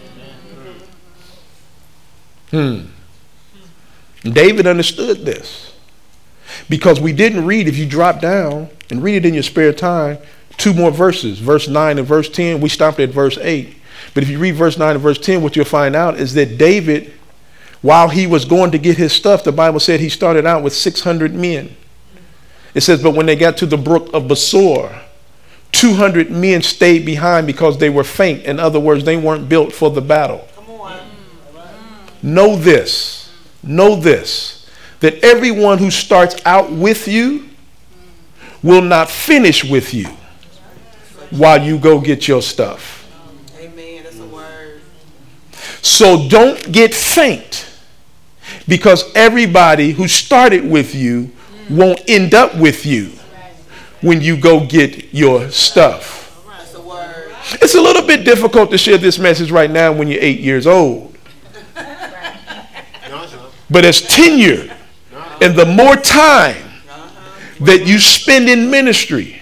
Hmm. 2.51 2.85
David 4.23 4.65
understood 4.65 5.25
this 5.25 5.72
because 6.69 6.99
we 6.99 7.13
didn't 7.13 7.45
read, 7.45 7.67
if 7.67 7.77
you 7.77 7.85
drop 7.85 8.21
down 8.21 8.69
and 8.89 9.03
read 9.03 9.15
it 9.15 9.25
in 9.25 9.33
your 9.33 9.43
spare 9.43 9.73
time, 9.73 10.17
two 10.57 10.73
more 10.73 10.91
verses, 10.91 11.39
verse 11.39 11.67
9 11.67 11.97
and 11.97 12.07
verse 12.07 12.29
10. 12.29 12.61
We 12.61 12.69
stopped 12.69 12.99
at 12.99 13.09
verse 13.09 13.37
8. 13.37 13.75
But 14.13 14.23
if 14.23 14.29
you 14.29 14.39
read 14.39 14.55
verse 14.55 14.77
9 14.77 14.95
and 14.95 15.01
verse 15.01 15.17
10, 15.17 15.41
what 15.41 15.55
you'll 15.55 15.65
find 15.65 15.95
out 15.95 16.19
is 16.19 16.33
that 16.35 16.57
David, 16.57 17.13
while 17.81 18.09
he 18.09 18.27
was 18.27 18.45
going 18.45 18.71
to 18.71 18.77
get 18.77 18.97
his 18.97 19.13
stuff, 19.13 19.43
the 19.43 19.51
Bible 19.51 19.79
said 19.79 19.99
he 19.99 20.09
started 20.09 20.45
out 20.45 20.63
with 20.63 20.73
600 20.73 21.33
men. 21.33 21.75
It 22.73 22.81
says, 22.81 23.03
but 23.03 23.13
when 23.13 23.25
they 23.25 23.35
got 23.35 23.57
to 23.57 23.65
the 23.65 23.77
brook 23.77 24.09
of 24.13 24.23
Besor, 24.23 24.99
200 25.71 26.31
men 26.31 26.61
stayed 26.61 27.05
behind 27.05 27.47
because 27.47 27.77
they 27.77 27.89
were 27.89 28.03
faint. 28.03 28.43
In 28.43 28.59
other 28.59 28.79
words, 28.79 29.03
they 29.03 29.17
weren't 29.17 29.49
built 29.49 29.73
for 29.73 29.89
the 29.89 30.01
battle. 30.01 30.47
Know 32.21 32.55
this, 32.55 33.33
know 33.61 33.97
this, 33.97 34.62
that 35.03 35.21
everyone 35.21 35.79
who 35.79 35.91
starts 35.91 36.33
out 36.45 36.71
with 36.71 37.09
you 37.09 37.49
will 38.63 38.81
not 38.81 39.09
finish 39.09 39.61
with 39.61 39.93
you 39.93 40.07
while 41.29 41.61
you 41.61 41.77
go 41.77 41.99
get 41.99 42.25
your 42.25 42.41
stuff. 42.41 43.05
Amen. 43.59 44.03
That's 44.05 44.17
a 44.19 44.25
word. 44.25 44.79
So 45.81 46.29
don't 46.29 46.71
get 46.71 46.93
faint 46.93 47.67
because 48.65 49.13
everybody 49.13 49.91
who 49.91 50.07
started 50.07 50.65
with 50.65 50.95
you 50.95 51.31
won't 51.69 52.01
end 52.09 52.33
up 52.33 52.55
with 52.55 52.85
you 52.85 53.11
when 53.99 54.21
you 54.21 54.37
go 54.37 54.65
get 54.65 55.13
your 55.13 55.49
stuff. 55.49 56.45
That's 56.47 56.75
a 56.75 56.81
word. 56.81 57.35
It's 57.61 57.75
a 57.75 57.81
little 57.81 58.07
bit 58.07 58.23
difficult 58.23 58.71
to 58.71 58.77
share 58.77 58.97
this 58.97 59.19
message 59.19 59.51
right 59.51 59.69
now 59.69 59.91
when 59.91 60.07
you're 60.07 60.21
eight 60.21 60.39
years 60.39 60.65
old. 60.65 61.13
But 63.69 63.85
as 63.85 64.01
tenure 64.01 64.69
and 65.43 65.57
the 65.57 65.65
more 65.65 65.97
time 65.97 66.55
that 67.59 67.85
you 67.85 67.99
spend 67.99 68.47
in 68.47 68.71
ministry, 68.71 69.41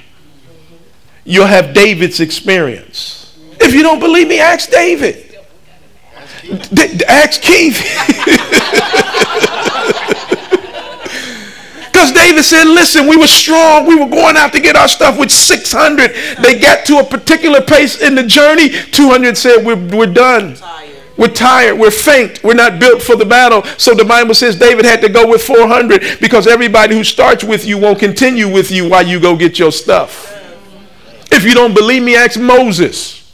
you'll 1.25 1.45
have 1.45 1.75
David's 1.75 2.19
experience. 2.19 3.37
If 3.59 3.75
you 3.75 3.83
don't 3.83 3.99
believe 3.99 4.27
me, 4.27 4.39
ask 4.39 4.71
David. 4.71 5.37
D- 6.41 7.05
ask 7.07 7.41
Keith. 7.41 7.77
Because 11.91 12.13
David 12.13 12.43
said, 12.43 12.63
listen, 12.63 13.05
we 13.05 13.15
were 13.15 13.27
strong. 13.27 13.85
We 13.85 13.95
were 13.95 14.07
going 14.07 14.35
out 14.35 14.53
to 14.53 14.59
get 14.59 14.75
our 14.75 14.87
stuff 14.87 15.19
with 15.19 15.29
600. 15.29 16.11
They 16.41 16.57
got 16.57 16.83
to 16.87 16.97
a 16.97 17.03
particular 17.03 17.61
place 17.61 18.01
in 18.01 18.15
the 18.15 18.23
journey. 18.23 18.69
200 18.69 19.37
said, 19.37 19.63
we're, 19.63 19.75
we're 19.75 20.11
done. 20.11 20.55
We're 21.21 21.27
tired. 21.27 21.77
We're 21.77 21.91
faint. 21.91 22.43
We're 22.43 22.55
not 22.55 22.79
built 22.79 22.99
for 22.99 23.15
the 23.15 23.25
battle. 23.25 23.61
So 23.77 23.93
the 23.93 24.03
Bible 24.03 24.33
says 24.33 24.57
David 24.57 24.85
had 24.85 25.01
to 25.01 25.07
go 25.07 25.27
with 25.27 25.43
400 25.43 26.17
because 26.19 26.47
everybody 26.47 26.95
who 26.95 27.03
starts 27.03 27.43
with 27.43 27.63
you 27.63 27.77
won't 27.77 27.99
continue 27.99 28.51
with 28.51 28.71
you 28.71 28.89
while 28.89 29.05
you 29.05 29.19
go 29.19 29.35
get 29.35 29.59
your 29.59 29.71
stuff. 29.71 30.35
If 31.31 31.43
you 31.45 31.53
don't 31.53 31.75
believe 31.75 32.01
me, 32.01 32.15
ask 32.15 32.39
Moses. 32.39 33.31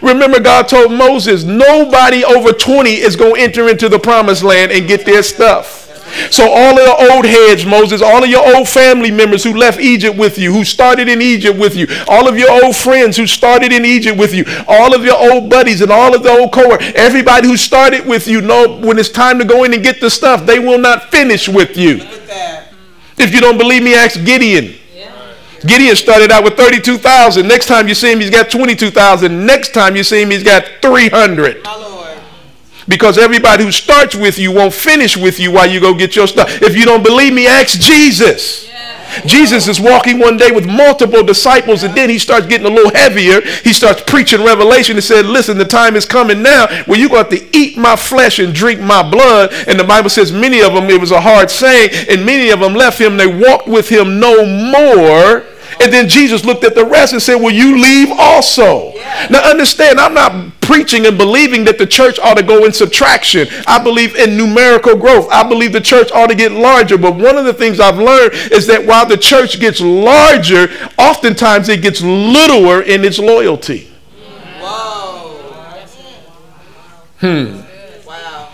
Remember, 0.00 0.40
God 0.40 0.66
told 0.66 0.92
Moses, 0.92 1.44
nobody 1.44 2.24
over 2.24 2.52
20 2.52 2.92
is 2.92 3.16
going 3.16 3.34
to 3.34 3.40
enter 3.42 3.68
into 3.68 3.90
the 3.90 3.98
promised 3.98 4.42
land 4.42 4.72
and 4.72 4.88
get 4.88 5.04
their 5.04 5.22
stuff. 5.22 5.83
So, 6.30 6.50
all 6.50 6.78
of 6.78 6.84
the 6.84 7.12
old 7.12 7.24
heads, 7.24 7.66
Moses, 7.66 8.02
all 8.02 8.22
of 8.22 8.30
your 8.30 8.56
old 8.56 8.68
family 8.68 9.10
members 9.10 9.44
who 9.44 9.54
left 9.54 9.80
Egypt 9.80 10.16
with 10.16 10.38
you, 10.38 10.52
who 10.52 10.64
started 10.64 11.08
in 11.08 11.20
Egypt 11.20 11.58
with 11.58 11.76
you, 11.76 11.86
all 12.08 12.28
of 12.28 12.38
your 12.38 12.50
old 12.50 12.76
friends 12.76 13.16
who 13.16 13.26
started 13.26 13.72
in 13.72 13.84
Egypt 13.84 14.18
with 14.18 14.34
you, 14.34 14.44
all 14.66 14.94
of 14.94 15.04
your 15.04 15.16
old 15.16 15.50
buddies 15.50 15.80
and 15.80 15.90
all 15.90 16.14
of 16.14 16.22
the 16.22 16.30
old 16.30 16.52
co 16.52 16.70
everybody 16.94 17.48
who 17.48 17.56
started 17.56 18.06
with 18.06 18.26
you, 18.26 18.40
know 18.40 18.78
when 18.80 18.98
it's 18.98 19.10
time 19.10 19.38
to 19.38 19.44
go 19.44 19.64
in 19.64 19.74
and 19.74 19.82
get 19.82 20.00
the 20.00 20.10
stuff, 20.10 20.46
they 20.46 20.58
will 20.58 20.78
not 20.78 21.10
finish 21.10 21.48
with 21.48 21.76
you. 21.76 22.00
If 23.16 23.32
you 23.32 23.40
don't 23.40 23.58
believe 23.58 23.82
me, 23.82 23.94
ask 23.94 24.22
Gideon. 24.24 24.74
Gideon 25.66 25.96
started 25.96 26.30
out 26.30 26.44
with 26.44 26.56
32,000. 26.58 27.48
Next 27.48 27.66
time 27.66 27.88
you 27.88 27.94
see 27.94 28.12
him, 28.12 28.20
he's 28.20 28.30
got 28.30 28.50
22,000. 28.50 29.46
Next 29.46 29.72
time 29.72 29.96
you 29.96 30.04
see 30.04 30.20
him, 30.20 30.30
he's 30.30 30.42
got 30.42 30.64
300. 30.82 31.62
Because 32.86 33.18
everybody 33.18 33.64
who 33.64 33.72
starts 33.72 34.14
with 34.14 34.38
you 34.38 34.52
won't 34.52 34.74
finish 34.74 35.16
with 35.16 35.40
you 35.40 35.52
while 35.52 35.70
you 35.70 35.80
go 35.80 35.94
get 35.94 36.16
your 36.16 36.26
stuff. 36.26 36.62
If 36.62 36.76
you 36.76 36.84
don't 36.84 37.02
believe 37.02 37.32
me, 37.32 37.46
ask 37.46 37.78
Jesus. 37.78 38.64
Jesus 39.26 39.68
is 39.68 39.80
walking 39.80 40.18
one 40.18 40.36
day 40.36 40.50
with 40.50 40.66
multiple 40.66 41.22
disciples, 41.22 41.82
and 41.82 41.94
then 41.94 42.10
he 42.10 42.18
starts 42.18 42.46
getting 42.46 42.66
a 42.66 42.70
little 42.70 42.92
heavier. 42.94 43.40
He 43.62 43.72
starts 43.72 44.02
preaching 44.02 44.44
revelation. 44.44 44.96
He 44.96 45.00
said, 45.00 45.26
Listen, 45.26 45.56
the 45.56 45.64
time 45.64 45.96
is 45.96 46.04
coming 46.04 46.42
now 46.42 46.66
where 46.86 46.98
you're 46.98 47.08
going 47.08 47.26
to 47.26 47.36
have 47.36 47.52
to 47.52 47.56
eat 47.58 47.76
my 47.76 47.96
flesh 47.96 48.38
and 48.38 48.52
drink 48.52 48.80
my 48.80 49.08
blood. 49.08 49.52
And 49.68 49.78
the 49.78 49.84
Bible 49.84 50.10
says 50.10 50.32
many 50.32 50.62
of 50.62 50.74
them, 50.74 50.90
it 50.90 51.00
was 51.00 51.12
a 51.12 51.20
hard 51.20 51.50
saying, 51.50 51.90
and 52.10 52.26
many 52.26 52.50
of 52.50 52.60
them 52.60 52.74
left 52.74 53.00
him. 53.00 53.16
They 53.16 53.26
walked 53.26 53.68
with 53.68 53.88
him 53.88 54.18
no 54.18 54.44
more 54.44 55.44
and 55.80 55.92
then 55.92 56.08
Jesus 56.08 56.44
looked 56.44 56.64
at 56.64 56.74
the 56.74 56.84
rest 56.84 57.12
and 57.12 57.22
said, 57.22 57.36
Will 57.36 57.50
you 57.50 57.80
leave 57.80 58.10
also? 58.10 58.92
Yeah. 58.94 59.28
Now, 59.30 59.50
understand, 59.50 59.98
I'm 59.98 60.14
not 60.14 60.60
preaching 60.60 61.06
and 61.06 61.18
believing 61.18 61.64
that 61.64 61.78
the 61.78 61.86
church 61.86 62.18
ought 62.18 62.34
to 62.34 62.42
go 62.42 62.64
in 62.64 62.72
subtraction. 62.72 63.48
I 63.66 63.82
believe 63.82 64.16
in 64.16 64.36
numerical 64.36 64.96
growth. 64.96 65.28
I 65.30 65.46
believe 65.46 65.72
the 65.72 65.80
church 65.80 66.10
ought 66.12 66.28
to 66.28 66.34
get 66.34 66.52
larger. 66.52 66.96
But 66.98 67.16
one 67.16 67.36
of 67.36 67.44
the 67.44 67.54
things 67.54 67.80
I've 67.80 67.98
learned 67.98 68.32
is 68.52 68.66
that 68.66 68.84
while 68.86 69.06
the 69.06 69.16
church 69.16 69.60
gets 69.60 69.80
larger, 69.80 70.68
oftentimes 70.98 71.68
it 71.68 71.82
gets 71.82 72.00
littler 72.00 72.82
in 72.82 73.04
its 73.04 73.18
loyalty. 73.18 73.90
Whoa. 74.60 75.34
Hmm. 77.20 77.60
Wow. 78.06 78.50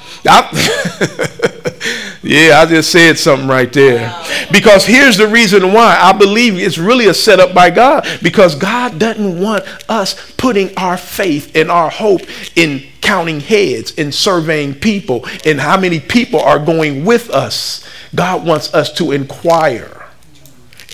Yeah, 2.22 2.60
I 2.60 2.66
just 2.66 2.92
said 2.92 3.18
something 3.18 3.48
right 3.48 3.72
there. 3.72 4.14
Because 4.52 4.84
here's 4.84 5.16
the 5.16 5.26
reason 5.26 5.72
why. 5.72 5.98
I 5.98 6.12
believe 6.12 6.58
it's 6.58 6.76
really 6.76 7.06
a 7.06 7.14
setup 7.14 7.54
by 7.54 7.70
God. 7.70 8.06
Because 8.22 8.54
God 8.54 8.98
doesn't 8.98 9.40
want 9.40 9.64
us 9.88 10.32
putting 10.32 10.76
our 10.76 10.98
faith 10.98 11.56
and 11.56 11.70
our 11.70 11.88
hope 11.88 12.20
in 12.56 12.84
counting 13.00 13.40
heads 13.40 13.94
and 13.96 14.14
surveying 14.14 14.74
people 14.74 15.26
and 15.46 15.58
how 15.58 15.80
many 15.80 15.98
people 15.98 16.40
are 16.40 16.58
going 16.58 17.06
with 17.06 17.30
us. 17.30 17.88
God 18.14 18.46
wants 18.46 18.74
us 18.74 18.92
to 18.94 19.12
inquire 19.12 20.06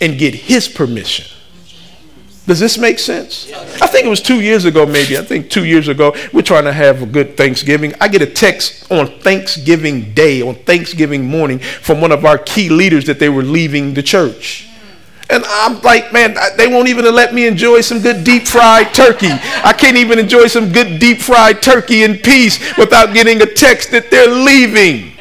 and 0.01 0.19
get 0.19 0.35
his 0.35 0.69
permission. 0.69 1.36
Does 2.47 2.61
this 2.61 2.79
make 2.79 3.01
sense? 3.01 3.51
I 3.83 3.89
think 3.89 4.07
it 4.07 4.09
was 4.09 4.23
two 4.23 4.41
years 4.41 4.67
ago, 4.67 4.87
maybe. 4.87 5.19
I 5.19 5.23
think 5.23 5.51
two 5.51 5.65
years 5.65 5.89
ago, 5.89 6.15
we're 6.33 6.43
trying 6.43 6.65
to 6.65 6.73
have 6.73 7.03
a 7.03 7.07
good 7.07 7.37
Thanksgiving. 7.37 7.93
I 8.01 8.07
get 8.07 8.23
a 8.23 8.27
text 8.27 8.91
on 8.91 9.09
Thanksgiving 9.19 10.15
Day, 10.15 10.43
on 10.43 10.55
Thanksgiving 10.55 11.25
morning, 11.25 11.59
from 11.59 12.01
one 12.01 12.13
of 12.13 12.25
our 12.25 12.39
key 12.39 12.69
leaders 12.69 13.05
that 13.07 13.19
they 13.19 13.29
were 13.29 13.43
leaving 13.43 13.95
the 13.95 14.03
church. 14.03 14.69
And 15.29 15.43
I'm 15.45 15.83
like, 15.83 16.13
man, 16.13 16.37
they 16.57 16.69
won't 16.69 16.87
even 16.87 17.05
let 17.13 17.35
me 17.35 17.49
enjoy 17.49 17.81
some 17.81 18.01
good 18.01 18.23
deep 18.23 18.47
fried 18.47 18.95
turkey. 18.95 19.31
I 19.65 19.75
can't 19.77 19.97
even 19.97 20.21
enjoy 20.21 20.47
some 20.47 20.71
good 20.71 21.01
deep 21.01 21.19
fried 21.19 21.63
turkey 21.63 22.05
in 22.05 22.19
peace 22.19 22.61
without 22.79 23.13
getting 23.13 23.43
a 23.43 23.47
text 23.47 23.91
that 23.91 24.09
they're 24.13 24.33
leaving. 24.33 25.15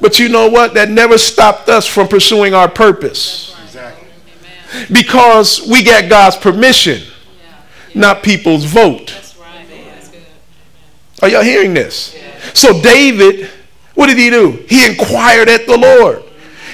But 0.00 0.18
you 0.18 0.30
know 0.30 0.48
what? 0.48 0.72
That 0.72 0.88
never 0.88 1.18
stopped 1.18 1.68
us 1.68 1.86
from 1.86 2.08
pursuing 2.08 2.54
our 2.54 2.68
purpose 2.68 3.51
because 4.90 5.66
we 5.68 5.82
got 5.82 6.08
God's 6.08 6.36
permission, 6.36 7.02
not 7.94 8.22
people's 8.22 8.64
vote. 8.64 9.18
Are 11.22 11.28
y'all 11.28 11.42
hearing 11.42 11.72
this? 11.72 12.16
So 12.52 12.80
David, 12.82 13.48
what 13.94 14.08
did 14.08 14.18
he 14.18 14.30
do? 14.30 14.64
He 14.68 14.84
inquired 14.86 15.48
at 15.48 15.66
the 15.66 15.76
Lord. 15.76 16.24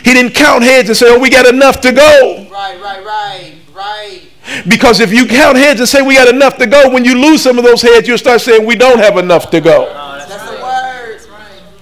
He 0.05 0.15
didn't 0.15 0.33
count 0.33 0.63
heads 0.63 0.89
and 0.89 0.97
say, 0.97 1.07
"Oh, 1.09 1.19
we 1.19 1.29
got 1.29 1.47
enough 1.47 1.81
to 1.83 1.93
go." 1.93 2.47
Right, 2.51 2.81
right, 2.81 3.05
right, 3.05 3.55
right. 3.75 4.23
Because 4.67 5.01
if 5.01 5.13
you 5.13 5.27
count 5.27 5.59
heads 5.59 5.81
and 5.81 5.89
say 5.89 6.01
we 6.01 6.15
got 6.15 6.29
enough 6.29 6.57
to 6.59 6.67
go, 6.67 6.89
when 6.89 7.05
you 7.05 7.15
lose 7.15 7.43
some 7.43 7.59
of 7.59 7.65
those 7.65 7.83
heads, 7.83 8.09
you'll 8.09 8.17
start 8.17 8.41
saying 8.41 8.65
we 8.65 8.77
don't 8.77 8.99
have 8.99 9.19
enough 9.19 9.51
to 9.51 9.61
go. 9.61 9.87
that's, 9.87 10.51
the 10.51 10.57
word. 10.63 11.21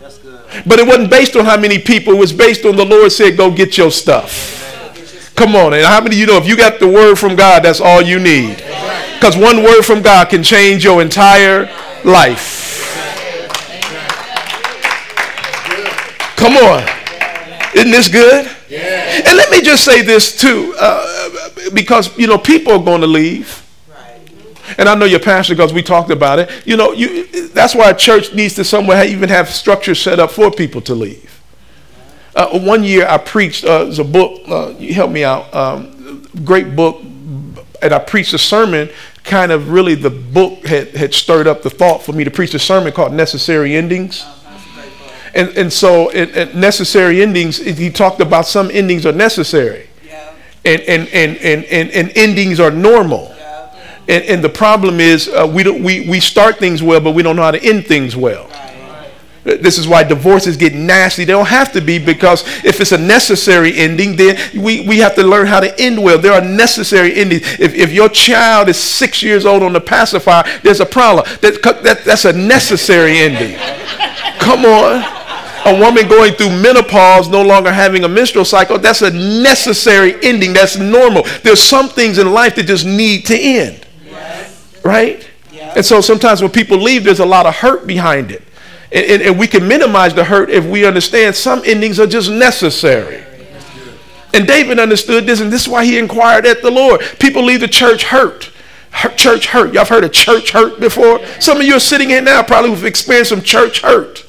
That's 0.00 0.18
good. 0.18 0.40
But 0.66 0.80
it 0.80 0.86
wasn't 0.86 1.10
based 1.10 1.36
on 1.36 1.44
how 1.44 1.56
many 1.56 1.78
people. 1.78 2.14
It 2.14 2.18
was 2.18 2.32
based 2.32 2.64
on 2.64 2.74
the 2.74 2.84
Lord 2.84 3.12
said, 3.12 3.36
"Go 3.36 3.50
get 3.50 3.78
your 3.78 3.92
stuff." 3.92 4.65
Come 5.36 5.54
on. 5.54 5.74
And 5.74 5.84
how 5.84 6.00
many 6.00 6.16
of 6.16 6.20
you 6.20 6.26
know 6.26 6.38
if 6.38 6.46
you 6.46 6.56
got 6.56 6.80
the 6.80 6.88
word 6.88 7.16
from 7.16 7.36
God, 7.36 7.62
that's 7.62 7.80
all 7.80 8.00
you 8.00 8.18
need? 8.18 8.56
Because 9.14 9.36
one 9.36 9.62
word 9.62 9.82
from 9.82 10.02
God 10.02 10.30
can 10.30 10.42
change 10.42 10.82
your 10.82 11.02
entire 11.02 11.66
life. 12.04 12.54
Come 16.36 16.56
on. 16.56 16.82
Isn't 17.74 17.90
this 17.90 18.08
good? 18.08 18.46
And 18.70 19.36
let 19.36 19.50
me 19.50 19.60
just 19.60 19.84
say 19.84 20.02
this 20.02 20.38
too, 20.38 20.74
uh, 20.78 21.70
because, 21.74 22.16
you 22.16 22.26
know, 22.26 22.38
people 22.38 22.72
are 22.72 22.82
going 22.82 23.02
to 23.02 23.06
leave. 23.06 23.62
and 24.78 24.88
I 24.88 24.94
know 24.94 25.04
your 25.04 25.20
pastor 25.20 25.54
because 25.54 25.72
we 25.72 25.82
talked 25.82 26.10
about 26.10 26.38
it. 26.38 26.50
You 26.64 26.76
know, 26.76 26.92
you, 26.92 27.48
that's 27.48 27.74
why 27.74 27.90
a 27.90 27.94
church 27.94 28.34
needs 28.34 28.54
to 28.54 28.64
somewhere 28.64 29.04
even 29.04 29.28
have 29.28 29.50
structure 29.50 29.94
set 29.94 30.18
up 30.18 30.30
for 30.30 30.50
people 30.50 30.80
to 30.82 30.94
leave. 30.94 31.35
Uh, 32.36 32.58
one 32.58 32.84
year 32.84 33.06
I 33.08 33.16
preached, 33.16 33.64
uh, 33.64 33.86
it 33.90 33.98
a 33.98 34.04
book, 34.04 34.42
uh, 34.46 34.74
you 34.78 34.92
help 34.92 35.10
me 35.10 35.24
out, 35.24 35.52
um, 35.54 36.22
great 36.44 36.76
book, 36.76 37.00
and 37.80 37.94
I 37.94 37.98
preached 37.98 38.34
a 38.34 38.38
sermon. 38.38 38.90
Kind 39.24 39.50
of 39.52 39.70
really, 39.70 39.94
the 39.94 40.10
book 40.10 40.66
had, 40.66 40.94
had 40.94 41.14
stirred 41.14 41.46
up 41.46 41.62
the 41.62 41.70
thought 41.70 42.02
for 42.02 42.12
me 42.12 42.24
to 42.24 42.30
preach 42.30 42.52
a 42.52 42.58
sermon 42.58 42.92
called 42.92 43.14
Necessary 43.14 43.74
Endings. 43.74 44.22
And, 45.34 45.48
and 45.56 45.72
so, 45.72 46.10
in, 46.10 46.28
in 46.30 46.60
necessary 46.60 47.22
endings, 47.22 47.56
he 47.56 47.90
talked 47.90 48.20
about 48.20 48.46
some 48.46 48.70
endings 48.70 49.04
are 49.06 49.12
necessary, 49.12 49.88
Yeah. 50.06 50.32
and, 50.64 50.80
and, 50.82 51.08
and, 51.08 51.36
and, 51.38 51.64
and, 51.64 51.90
and 51.90 52.12
endings 52.16 52.60
are 52.60 52.70
normal. 52.70 53.34
Yeah. 53.36 53.74
And, 54.08 54.24
and 54.24 54.44
the 54.44 54.48
problem 54.48 55.00
is 55.00 55.28
uh, 55.28 55.50
we, 55.50 55.62
don't, 55.62 55.82
we, 55.82 56.08
we 56.08 56.20
start 56.20 56.58
things 56.58 56.82
well, 56.82 57.00
but 57.00 57.12
we 57.12 57.22
don't 57.22 57.36
know 57.36 57.42
how 57.42 57.50
to 57.50 57.62
end 57.62 57.86
things 57.86 58.14
well. 58.14 58.48
This 59.46 59.78
is 59.78 59.86
why 59.86 60.02
divorces 60.02 60.56
get 60.56 60.74
nasty. 60.74 61.24
They 61.24 61.32
don't 61.32 61.46
have 61.46 61.72
to 61.74 61.80
be 61.80 62.00
because 62.00 62.42
if 62.64 62.80
it's 62.80 62.90
a 62.90 62.98
necessary 62.98 63.76
ending, 63.76 64.16
then 64.16 64.36
we, 64.60 64.80
we 64.80 64.98
have 64.98 65.14
to 65.14 65.22
learn 65.22 65.46
how 65.46 65.60
to 65.60 65.80
end 65.80 66.02
well. 66.02 66.18
There 66.18 66.32
are 66.32 66.40
necessary 66.40 67.14
endings. 67.14 67.42
If, 67.60 67.72
if 67.72 67.92
your 67.92 68.08
child 68.08 68.68
is 68.68 68.76
six 68.76 69.22
years 69.22 69.46
old 69.46 69.62
on 69.62 69.72
the 69.72 69.80
pacifier, 69.80 70.42
there's 70.64 70.80
a 70.80 70.86
problem. 70.86 71.26
That, 71.42 71.62
that, 71.84 72.04
that's 72.04 72.24
a 72.24 72.32
necessary 72.32 73.18
ending. 73.18 73.56
Come 74.40 74.64
on. 74.64 75.04
A 75.64 75.80
woman 75.80 76.08
going 76.08 76.32
through 76.34 76.60
menopause, 76.60 77.28
no 77.28 77.42
longer 77.42 77.72
having 77.72 78.02
a 78.02 78.08
menstrual 78.08 78.44
cycle, 78.44 78.78
that's 78.78 79.02
a 79.02 79.10
necessary 79.10 80.14
ending. 80.24 80.54
That's 80.54 80.76
normal. 80.76 81.22
There's 81.44 81.62
some 81.62 81.88
things 81.88 82.18
in 82.18 82.32
life 82.32 82.56
that 82.56 82.66
just 82.66 82.84
need 82.84 83.26
to 83.26 83.38
end. 83.38 83.86
Right? 84.84 85.28
And 85.76 85.84
so 85.84 86.00
sometimes 86.00 86.42
when 86.42 86.50
people 86.50 86.78
leave, 86.78 87.04
there's 87.04 87.20
a 87.20 87.26
lot 87.26 87.46
of 87.46 87.54
hurt 87.54 87.86
behind 87.86 88.32
it. 88.32 88.42
And, 88.92 89.04
and, 89.06 89.22
and 89.22 89.38
we 89.38 89.46
can 89.46 89.66
minimize 89.66 90.14
the 90.14 90.24
hurt 90.24 90.50
if 90.50 90.64
we 90.64 90.84
understand 90.84 91.34
some 91.34 91.62
endings 91.64 91.98
are 91.98 92.06
just 92.06 92.30
necessary. 92.30 93.24
And 94.34 94.46
David 94.46 94.78
understood 94.78 95.24
this, 95.24 95.40
and 95.40 95.50
this 95.50 95.62
is 95.62 95.68
why 95.68 95.84
he 95.84 95.98
inquired 95.98 96.44
at 96.46 96.60
the 96.60 96.70
Lord. 96.70 97.00
People 97.18 97.42
leave 97.42 97.60
the 97.60 97.68
church 97.68 98.04
hurt. 98.04 98.50
Church 99.16 99.46
hurt. 99.46 99.72
Y'all 99.72 99.80
have 99.84 99.88
heard 99.88 100.04
of 100.04 100.12
church 100.12 100.52
hurt 100.52 100.78
before? 100.78 101.24
Some 101.40 101.58
of 101.58 101.64
you 101.64 101.74
are 101.74 101.80
sitting 101.80 102.10
here 102.10 102.20
now 102.20 102.42
probably 102.42 102.70
who've 102.70 102.84
experienced 102.84 103.30
some 103.30 103.42
church 103.42 103.80
hurt. 103.80 104.25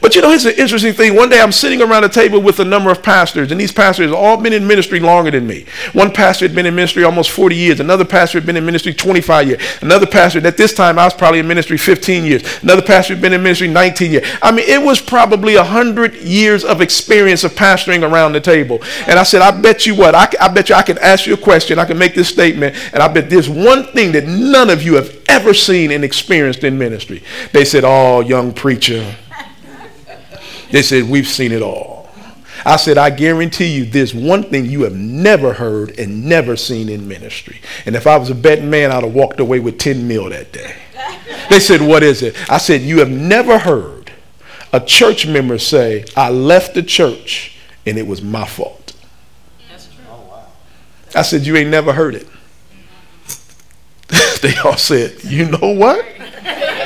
But 0.00 0.14
you 0.14 0.22
know, 0.22 0.30
here's 0.30 0.46
an 0.46 0.54
interesting 0.56 0.92
thing. 0.92 1.14
One 1.14 1.28
day 1.28 1.40
I'm 1.40 1.52
sitting 1.52 1.82
around 1.82 2.04
a 2.04 2.08
table 2.08 2.40
with 2.40 2.60
a 2.60 2.64
number 2.64 2.90
of 2.90 3.02
pastors, 3.02 3.50
and 3.50 3.60
these 3.60 3.72
pastors 3.72 4.06
have 4.06 4.14
all 4.14 4.36
been 4.36 4.52
in 4.52 4.66
ministry 4.66 5.00
longer 5.00 5.30
than 5.30 5.46
me. 5.46 5.66
One 5.92 6.12
pastor 6.12 6.46
had 6.46 6.54
been 6.54 6.66
in 6.66 6.74
ministry 6.74 7.04
almost 7.04 7.30
40 7.30 7.56
years. 7.56 7.80
Another 7.80 8.04
pastor 8.04 8.38
had 8.38 8.46
been 8.46 8.56
in 8.56 8.64
ministry 8.64 8.92
25 8.94 9.48
years. 9.48 9.62
Another 9.80 10.06
pastor, 10.06 10.46
at 10.46 10.56
this 10.56 10.74
time, 10.74 10.98
I 10.98 11.04
was 11.04 11.14
probably 11.14 11.40
in 11.40 11.48
ministry 11.48 11.78
15 11.78 12.24
years. 12.24 12.62
Another 12.62 12.82
pastor 12.82 13.14
had 13.14 13.22
been 13.22 13.32
in 13.32 13.42
ministry 13.42 13.68
19 13.68 14.12
years. 14.12 14.28
I 14.42 14.52
mean, 14.52 14.68
it 14.68 14.82
was 14.82 15.00
probably 15.00 15.56
100 15.56 16.16
years 16.16 16.64
of 16.64 16.80
experience 16.80 17.44
of 17.44 17.52
pastoring 17.52 18.08
around 18.08 18.32
the 18.32 18.40
table. 18.40 18.82
And 19.06 19.18
I 19.18 19.22
said, 19.22 19.42
I 19.42 19.50
bet 19.60 19.86
you 19.86 19.94
what, 19.94 20.14
I, 20.14 20.28
I 20.40 20.48
bet 20.48 20.68
you 20.68 20.74
I 20.74 20.82
can 20.82 20.98
ask 20.98 21.26
you 21.26 21.34
a 21.34 21.38
question, 21.38 21.78
I 21.78 21.84
can 21.84 21.98
make 21.98 22.14
this 22.14 22.28
statement, 22.28 22.76
and 22.92 23.02
I 23.02 23.08
bet 23.08 23.30
there's 23.30 23.48
one 23.48 23.84
thing 23.88 24.12
that 24.12 24.26
none 24.26 24.70
of 24.70 24.82
you 24.82 24.94
have 24.94 25.16
ever 25.28 25.54
seen 25.54 25.90
and 25.90 26.04
experienced 26.04 26.64
in 26.64 26.78
ministry. 26.78 27.22
They 27.52 27.64
said, 27.64 27.84
Oh, 27.84 28.20
young 28.20 28.52
preacher. 28.52 29.16
They 30.76 30.82
said, 30.82 31.08
We've 31.08 31.26
seen 31.26 31.52
it 31.52 31.62
all. 31.62 32.06
I 32.66 32.76
said, 32.76 32.98
I 32.98 33.08
guarantee 33.08 33.64
you 33.64 33.86
there's 33.86 34.14
one 34.14 34.42
thing 34.42 34.66
you 34.66 34.82
have 34.82 34.94
never 34.94 35.54
heard 35.54 35.98
and 35.98 36.26
never 36.26 36.54
seen 36.54 36.90
in 36.90 37.08
ministry. 37.08 37.62
And 37.86 37.96
if 37.96 38.06
I 38.06 38.18
was 38.18 38.28
a 38.28 38.34
betting 38.34 38.68
man, 38.68 38.92
I'd 38.92 39.02
have 39.02 39.14
walked 39.14 39.40
away 39.40 39.58
with 39.58 39.78
10 39.78 40.06
mil 40.06 40.28
that 40.28 40.52
day. 40.52 40.76
They 41.48 41.60
said, 41.60 41.80
What 41.80 42.02
is 42.02 42.20
it? 42.20 42.36
I 42.50 42.58
said, 42.58 42.82
You 42.82 42.98
have 42.98 43.08
never 43.08 43.58
heard 43.58 44.12
a 44.70 44.78
church 44.78 45.26
member 45.26 45.56
say, 45.56 46.04
I 46.14 46.28
left 46.28 46.74
the 46.74 46.82
church 46.82 47.56
and 47.86 47.96
it 47.96 48.06
was 48.06 48.20
my 48.20 48.44
fault. 48.46 48.92
That's 49.70 49.86
true. 49.86 50.04
Oh, 50.10 50.46
I 51.14 51.22
said, 51.22 51.46
You 51.46 51.56
ain't 51.56 51.70
never 51.70 51.94
heard 51.94 52.14
it. 52.16 52.28
they 54.42 54.54
all 54.58 54.76
said, 54.76 55.24
You 55.24 55.48
know 55.48 55.72
what? 55.72 56.04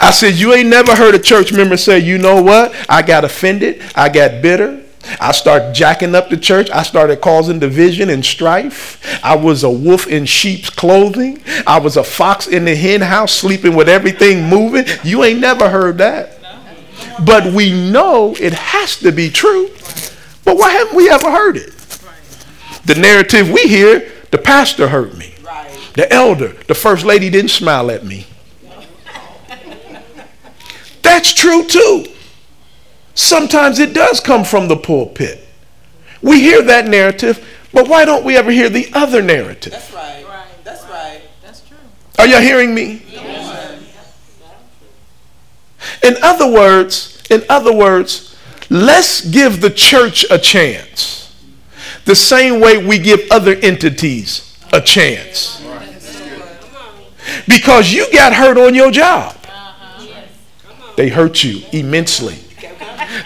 I 0.00 0.10
said, 0.10 0.34
You 0.34 0.54
ain't 0.54 0.68
never 0.68 0.94
heard 0.94 1.14
a 1.14 1.18
church 1.18 1.52
member 1.52 1.76
say, 1.76 1.98
You 1.98 2.18
know 2.18 2.42
what? 2.42 2.74
I 2.88 3.02
got 3.02 3.24
offended. 3.24 3.82
I 3.94 4.08
got 4.08 4.42
bitter. 4.42 4.82
I 5.20 5.32
started 5.32 5.74
jacking 5.74 6.14
up 6.14 6.30
the 6.30 6.36
church. 6.36 6.70
I 6.70 6.82
started 6.82 7.20
causing 7.20 7.58
division 7.58 8.10
and 8.10 8.24
strife. 8.24 9.00
I 9.24 9.36
was 9.36 9.62
a 9.62 9.70
wolf 9.70 10.06
in 10.06 10.26
sheep's 10.26 10.70
clothing. 10.70 11.42
I 11.66 11.78
was 11.78 11.96
a 11.96 12.04
fox 12.04 12.46
in 12.48 12.64
the 12.64 12.74
hen 12.74 13.00
house 13.00 13.32
sleeping 13.32 13.74
with 13.76 13.88
everything 13.88 14.48
moving. 14.48 14.84
You 15.04 15.24
ain't 15.24 15.40
never 15.40 15.68
heard 15.68 15.98
that. 15.98 16.38
But 17.24 17.52
we 17.52 17.72
know 17.90 18.34
it 18.38 18.52
has 18.52 18.96
to 18.98 19.12
be 19.12 19.30
true. 19.30 19.68
But 20.44 20.56
why 20.56 20.70
haven't 20.72 20.96
we 20.96 21.08
ever 21.08 21.30
heard 21.30 21.56
it? 21.56 21.72
The 22.84 22.94
narrative 22.94 23.50
we 23.50 23.62
hear, 23.62 24.10
the 24.30 24.38
pastor 24.38 24.88
hurt 24.88 25.16
me. 25.16 25.34
The 25.94 26.12
elder, 26.12 26.48
the 26.68 26.74
first 26.74 27.04
lady 27.04 27.30
didn't 27.30 27.50
smile 27.50 27.90
at 27.90 28.04
me. 28.04 28.26
That's 31.06 31.32
true 31.32 31.62
too. 31.62 32.06
Sometimes 33.14 33.78
it 33.78 33.94
does 33.94 34.18
come 34.18 34.42
from 34.42 34.66
the 34.66 34.76
pulpit. 34.76 35.46
We 36.20 36.40
hear 36.40 36.62
that 36.62 36.88
narrative, 36.88 37.46
but 37.72 37.88
why 37.88 38.04
don't 38.04 38.24
we 38.24 38.36
ever 38.36 38.50
hear 38.50 38.68
the 38.68 38.90
other 38.92 39.22
narrative? 39.22 39.72
That's 39.72 39.92
right. 39.92 40.26
That's 40.64 40.84
right. 40.86 41.20
That's 41.42 41.60
true. 41.60 41.76
Are 42.18 42.26
you 42.26 42.40
hearing 42.40 42.74
me? 42.74 43.02
In 46.02 46.16
other 46.22 46.50
words, 46.50 47.22
in 47.30 47.44
other 47.48 47.72
words, 47.72 48.36
let's 48.68 49.24
give 49.24 49.60
the 49.60 49.70
church 49.70 50.26
a 50.28 50.38
chance. 50.38 51.32
The 52.04 52.16
same 52.16 52.60
way 52.60 52.84
we 52.84 52.98
give 52.98 53.20
other 53.30 53.54
entities 53.54 54.58
a 54.72 54.80
chance. 54.80 55.64
Because 57.46 57.92
you 57.92 58.10
got 58.12 58.32
hurt 58.32 58.58
on 58.58 58.74
your 58.74 58.90
job. 58.90 59.35
They 60.96 61.08
hurt 61.08 61.44
you 61.44 61.62
immensely. 61.72 62.38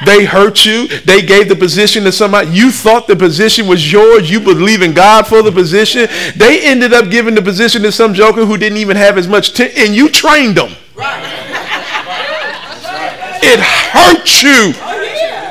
They 0.04 0.24
hurt 0.24 0.64
you. 0.64 0.88
They 0.88 1.22
gave 1.22 1.48
the 1.48 1.56
position 1.56 2.04
to 2.04 2.12
somebody. 2.12 2.50
You 2.50 2.70
thought 2.70 3.06
the 3.06 3.16
position 3.16 3.66
was 3.66 3.90
yours. 3.92 4.30
You 4.30 4.40
believe 4.40 4.82
in 4.82 4.94
God 4.94 5.26
for 5.26 5.42
the 5.42 5.52
position. 5.52 6.08
They 6.36 6.62
ended 6.62 6.92
up 6.92 7.10
giving 7.10 7.34
the 7.34 7.42
position 7.42 7.82
to 7.82 7.92
some 7.92 8.14
joker 8.14 8.44
who 8.44 8.56
didn't 8.56 8.78
even 8.78 8.96
have 8.96 9.18
as 9.18 9.26
much, 9.28 9.54
t- 9.54 9.70
and 9.76 9.94
you 9.94 10.08
trained 10.08 10.56
them. 10.56 10.70
It 13.42 13.58
hurt 13.60 14.42
you. 14.42 14.74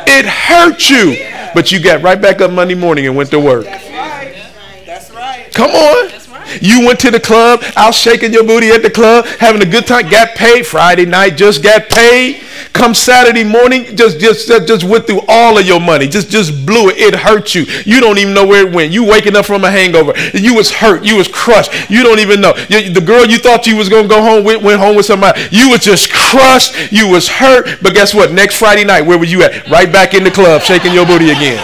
It 0.08 0.26
hurt 0.26 0.90
you. 0.90 1.52
But 1.54 1.72
you 1.72 1.82
got 1.82 2.02
right 2.02 2.22
back 2.22 2.42
up 2.42 2.52
Monday 2.52 2.76
morning 2.76 3.08
and 3.08 3.16
went 3.16 3.32
to 3.32 3.40
work. 3.40 3.66
That's 3.66 3.90
right. 3.90 4.86
That's 4.86 5.12
right. 5.12 5.54
Come 5.54 5.72
on. 5.72 6.19
You 6.62 6.86
went 6.86 7.00
to 7.02 7.12
the 7.12 7.20
club, 7.20 7.62
out 7.76 7.94
shaking 7.94 8.34
your 8.34 8.44
booty 8.44 8.70
at 8.70 8.82
the 8.82 8.90
club, 8.90 9.26
having 9.26 9.62
a 9.62 9.66
good 9.66 9.86
time, 9.88 10.10
got 10.10 10.36
paid 10.36 10.66
Friday 10.66 11.06
night, 11.06 11.38
just 11.38 11.64
got 11.64 11.90
paid. 11.90 12.44
Come 12.74 12.94
Saturday 12.94 13.44
morning, 13.44 13.96
just 13.96 14.20
just 14.20 14.48
just 14.48 14.84
went 14.84 15.08
through 15.08 15.22
all 15.28 15.58
of 15.58 15.66
your 15.66 15.80
money. 15.80 16.08
Just 16.08 16.30
just 16.30 16.66
blew 16.66 16.90
it. 16.90 16.98
It 16.98 17.16
hurt 17.16 17.56
you. 17.56 17.64
You 17.86 18.00
don't 18.02 18.18
even 18.18 18.34
know 18.34 18.46
where 18.46 18.68
it 18.68 18.74
went. 18.74 18.92
You 18.92 19.06
waking 19.06 19.36
up 19.36 19.46
from 19.46 19.64
a 19.64 19.72
hangover. 19.72 20.14
You 20.34 20.54
was 20.56 20.70
hurt. 20.70 21.04
You 21.04 21.16
was 21.16 21.28
crushed. 21.28 21.72
You 21.90 22.04
don't 22.04 22.20
even 22.20 22.42
know. 22.42 22.54
You- 22.68 22.90
the 22.94 23.02
girl 23.02 23.26
you 23.26 23.38
thought 23.38 23.66
you 23.66 23.76
was 23.78 23.88
gonna 23.90 24.08
go 24.08 24.22
home 24.22 24.44
with 24.44 24.62
went 24.62 24.80
home 24.80 24.96
with 24.96 25.06
somebody. 25.06 25.42
You 25.52 25.70
was 25.70 25.80
just 25.80 26.12
crushed. 26.12 26.92
You 26.92 27.08
was 27.08 27.28
hurt. 27.30 27.80
But 27.82 27.94
guess 27.94 28.14
what? 28.14 28.34
Next 28.34 28.58
Friday 28.58 28.84
night, 28.84 29.06
where 29.06 29.18
were 29.18 29.26
you 29.26 29.42
at? 29.44 29.68
Right 29.70 29.92
back 29.92 30.14
in 30.14 30.24
the 30.24 30.32
club, 30.32 30.62
shaking 30.62 30.94
your 30.94 31.06
booty 31.06 31.30
again. 31.32 31.64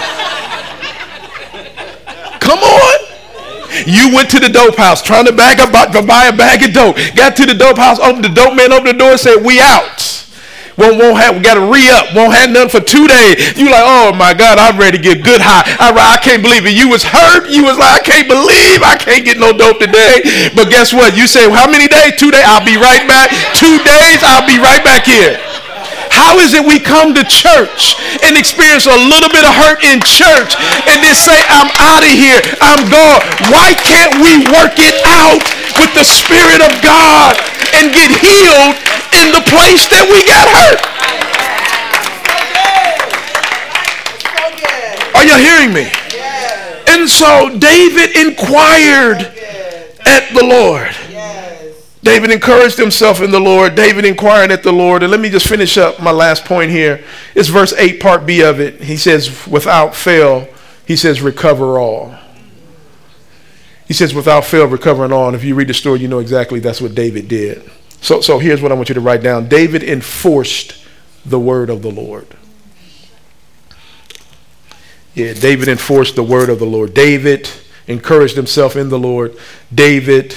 Come 2.40 2.60
on. 2.60 3.00
You 3.86 4.14
went 4.14 4.30
to 4.32 4.40
the 4.40 4.50
dope 4.50 4.76
house 4.76 5.02
trying 5.02 5.26
to 5.26 5.34
bag 5.34 5.58
to 5.58 6.02
buy 6.02 6.26
a 6.26 6.36
bag 6.36 6.64
of 6.68 6.74
dope. 6.74 6.98
Got 7.16 7.36
to 7.38 7.46
the 7.46 7.54
dope 7.54 7.78
house, 7.78 8.00
opened 8.00 8.26
the 8.26 8.34
dope 8.34 8.56
man 8.56 8.74
opened 8.74 8.90
the 8.90 9.00
door 9.00 9.12
and 9.12 9.20
said, 9.20 9.44
"We 9.46 9.62
out." 9.62 10.06
Won't, 10.76 11.00
won't 11.00 11.16
have, 11.16 11.40
we 11.40 11.42
got 11.42 11.56
to 11.56 11.64
re 11.72 11.88
up. 11.88 12.12
Won't 12.12 12.36
have 12.36 12.52
nothing 12.52 12.68
for 12.68 12.84
two 12.84 13.08
days. 13.08 13.56
You 13.56 13.72
like, 13.72 13.88
oh 13.88 14.12
my 14.12 14.36
God, 14.36 14.60
I'm 14.60 14.76
ready 14.76 15.00
to 15.00 15.04
get 15.04 15.24
good 15.24 15.40
high. 15.40 15.64
I, 15.80 15.96
I 15.96 16.20
can't 16.20 16.44
believe 16.44 16.68
it. 16.68 16.76
You 16.76 16.92
was 16.92 17.00
hurt. 17.00 17.48
You 17.48 17.64
was 17.64 17.80
like, 17.80 17.96
I 17.96 18.04
can't 18.04 18.28
believe 18.28 18.84
I 18.84 19.00
can't 19.00 19.24
get 19.24 19.40
no 19.40 19.56
dope 19.56 19.80
today. 19.80 20.52
But 20.52 20.68
guess 20.68 20.92
what? 20.92 21.16
You 21.16 21.32
say, 21.32 21.48
well, 21.48 21.64
how 21.64 21.72
many 21.72 21.88
days? 21.88 22.20
Two 22.20 22.28
days. 22.28 22.44
I'll 22.44 22.66
be 22.68 22.76
right 22.76 23.08
back. 23.08 23.32
Two 23.56 23.80
days. 23.88 24.20
I'll 24.20 24.44
be 24.44 24.60
right 24.60 24.84
back 24.84 25.08
here. 25.08 25.40
How 26.16 26.40
is 26.40 26.56
it 26.56 26.64
we 26.64 26.80
come 26.80 27.12
to 27.12 27.28
church 27.28 28.00
and 28.24 28.40
experience 28.40 28.88
a 28.88 28.96
little 28.96 29.28
bit 29.28 29.44
of 29.44 29.52
hurt 29.52 29.84
in 29.84 30.00
church 30.00 30.56
and 30.88 31.04
then 31.04 31.12
say, 31.12 31.36
I'm 31.52 31.68
out 31.76 32.08
of 32.08 32.16
here, 32.16 32.40
I'm 32.64 32.88
gone? 32.88 33.20
Why 33.52 33.76
can't 33.76 34.16
we 34.24 34.48
work 34.56 34.80
it 34.80 34.96
out 35.04 35.44
with 35.76 35.92
the 35.92 36.08
Spirit 36.08 36.64
of 36.64 36.72
God 36.80 37.36
and 37.76 37.92
get 37.92 38.08
healed 38.16 38.80
in 39.12 39.36
the 39.36 39.44
place 39.52 39.92
that 39.92 40.08
we 40.08 40.24
got 40.24 40.48
hurt? 40.48 40.80
Are 45.20 45.26
you 45.28 45.36
hearing 45.36 45.76
me? 45.76 45.92
And 46.88 47.10
so 47.10 47.60
David 47.60 48.16
inquired 48.16 49.20
at 50.06 50.32
the 50.34 50.46
Lord. 50.48 50.96
David 52.06 52.30
encouraged 52.30 52.78
himself 52.78 53.20
in 53.20 53.32
the 53.32 53.40
Lord. 53.40 53.74
David 53.74 54.06
inquired 54.06 54.52
at 54.52 54.62
the 54.62 54.72
Lord. 54.72 55.02
And 55.02 55.10
let 55.10 55.20
me 55.20 55.28
just 55.28 55.48
finish 55.48 55.76
up 55.76 56.00
my 56.00 56.12
last 56.12 56.46
point 56.46 56.70
here. 56.70 57.04
It's 57.34 57.50
verse 57.50 57.74
8, 57.74 58.00
part 58.00 58.28
B 58.28 58.44
of 58.44 58.60
it. 58.60 58.80
He 58.80 58.96
says, 58.96 59.48
without 59.48 59.96
fail, 59.96 60.48
he 60.86 60.96
says, 60.96 61.20
recover 61.24 61.80
all. 61.80 62.16
He 63.88 63.96
says, 63.96 64.14
without 64.14 64.46
fail, 64.46 64.68
recovering 64.68 65.12
all. 65.12 65.30
And 65.30 65.36
if 65.36 65.44
you 65.44 65.56
read 65.56 65.68
the 65.68 65.74
story, 65.74 66.00
you 66.00 66.08
know 66.08 66.20
exactly 66.20 66.60
that's 66.60 66.80
what 66.80 66.94
David 66.94 67.28
did. 67.28 67.68
So, 68.02 68.22
so 68.22 68.38
here's 68.38 68.62
what 68.62 68.72
I 68.72 68.76
want 68.76 68.90
you 68.90 68.96
to 68.96 69.02
write 69.02 69.24
down 69.24 69.50
David 69.50 69.82
enforced 69.82 70.86
the 71.26 71.40
word 71.40 71.72
of 71.72 71.82
the 71.82 71.90
Lord. 71.90 72.28
Yeah, 75.16 75.34
David 75.34 75.70
enforced 75.70 76.16
the 76.16 76.24
word 76.24 76.52
of 76.52 76.60
the 76.60 76.66
Lord. 76.66 76.94
David 76.94 77.50
encouraged 77.88 78.36
himself 78.36 78.76
in 78.76 78.90
the 78.90 79.00
Lord. 79.00 79.36
David 79.74 80.36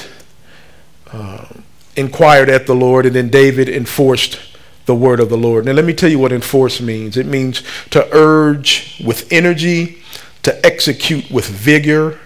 inquired 1.97 2.49
at 2.49 2.67
the 2.67 2.75
Lord, 2.75 3.07
and 3.07 3.15
then 3.15 3.29
David 3.29 3.69
enforced 3.69 4.39
the 4.87 4.95
word 4.95 5.21
of 5.21 5.29
the 5.29 5.37
Lord. 5.37 5.67
Now, 5.67 5.73
let 5.73 5.85
me 5.85 5.93
tell 5.93 6.11
you 6.11 6.19
what 6.19 6.33
enforce 6.33 6.81
means 6.81 7.17
it 7.17 7.27
means 7.27 7.63
to 7.91 8.09
urge 8.15 9.03
with 9.05 9.31
energy, 9.31 10.03
to 10.43 10.65
execute 10.65 11.31
with 11.31 11.47
vigor, 11.47 12.19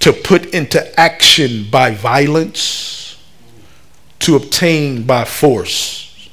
to 0.00 0.12
put 0.12 0.46
into 0.54 1.00
action 1.00 1.66
by 1.70 1.94
violence, 1.94 3.22
to 4.20 4.36
obtain 4.36 5.04
by 5.04 5.24
force. 5.24 6.28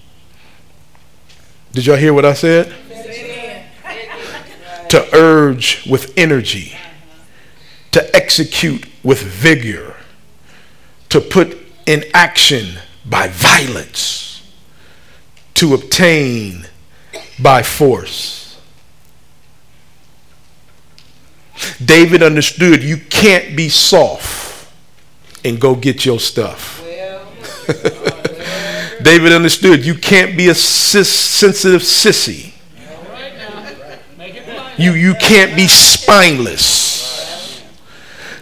Did 1.72 1.86
y'all 1.86 1.98
hear 1.98 2.14
what 2.14 2.26
I 2.26 2.34
said? 2.34 2.74
to 4.94 5.16
urge 5.16 5.88
with 5.90 6.14
energy, 6.16 6.78
to 7.90 8.16
execute 8.16 8.86
with 9.02 9.24
vigor, 9.24 9.96
to 11.10 11.20
put 11.20 11.63
in 11.86 12.04
action 12.14 12.80
by 13.06 13.28
violence, 13.28 14.42
to 15.56 15.74
obtain 15.74 16.66
by 17.42 17.64
force. 17.64 18.58
David 21.84 22.24
understood 22.24 22.84
you 22.84 22.98
can't 22.98 23.56
be 23.56 23.70
soft 23.70 24.72
and 25.46 25.60
go 25.60 25.76
get 25.76 26.06
your 26.06 26.20
stuff. 26.20 26.82
David 29.02 29.34
understood 29.34 29.86
you 29.86 29.96
can't 29.96 30.38
be 30.38 30.50
a 30.50 30.56
sis- 30.56 31.14
sensitive 31.14 31.82
sissy 31.82 32.54
you, 34.78 34.94
you 34.94 35.16
can't 35.16 35.56
be 35.56 35.68
spineless. 35.68 37.62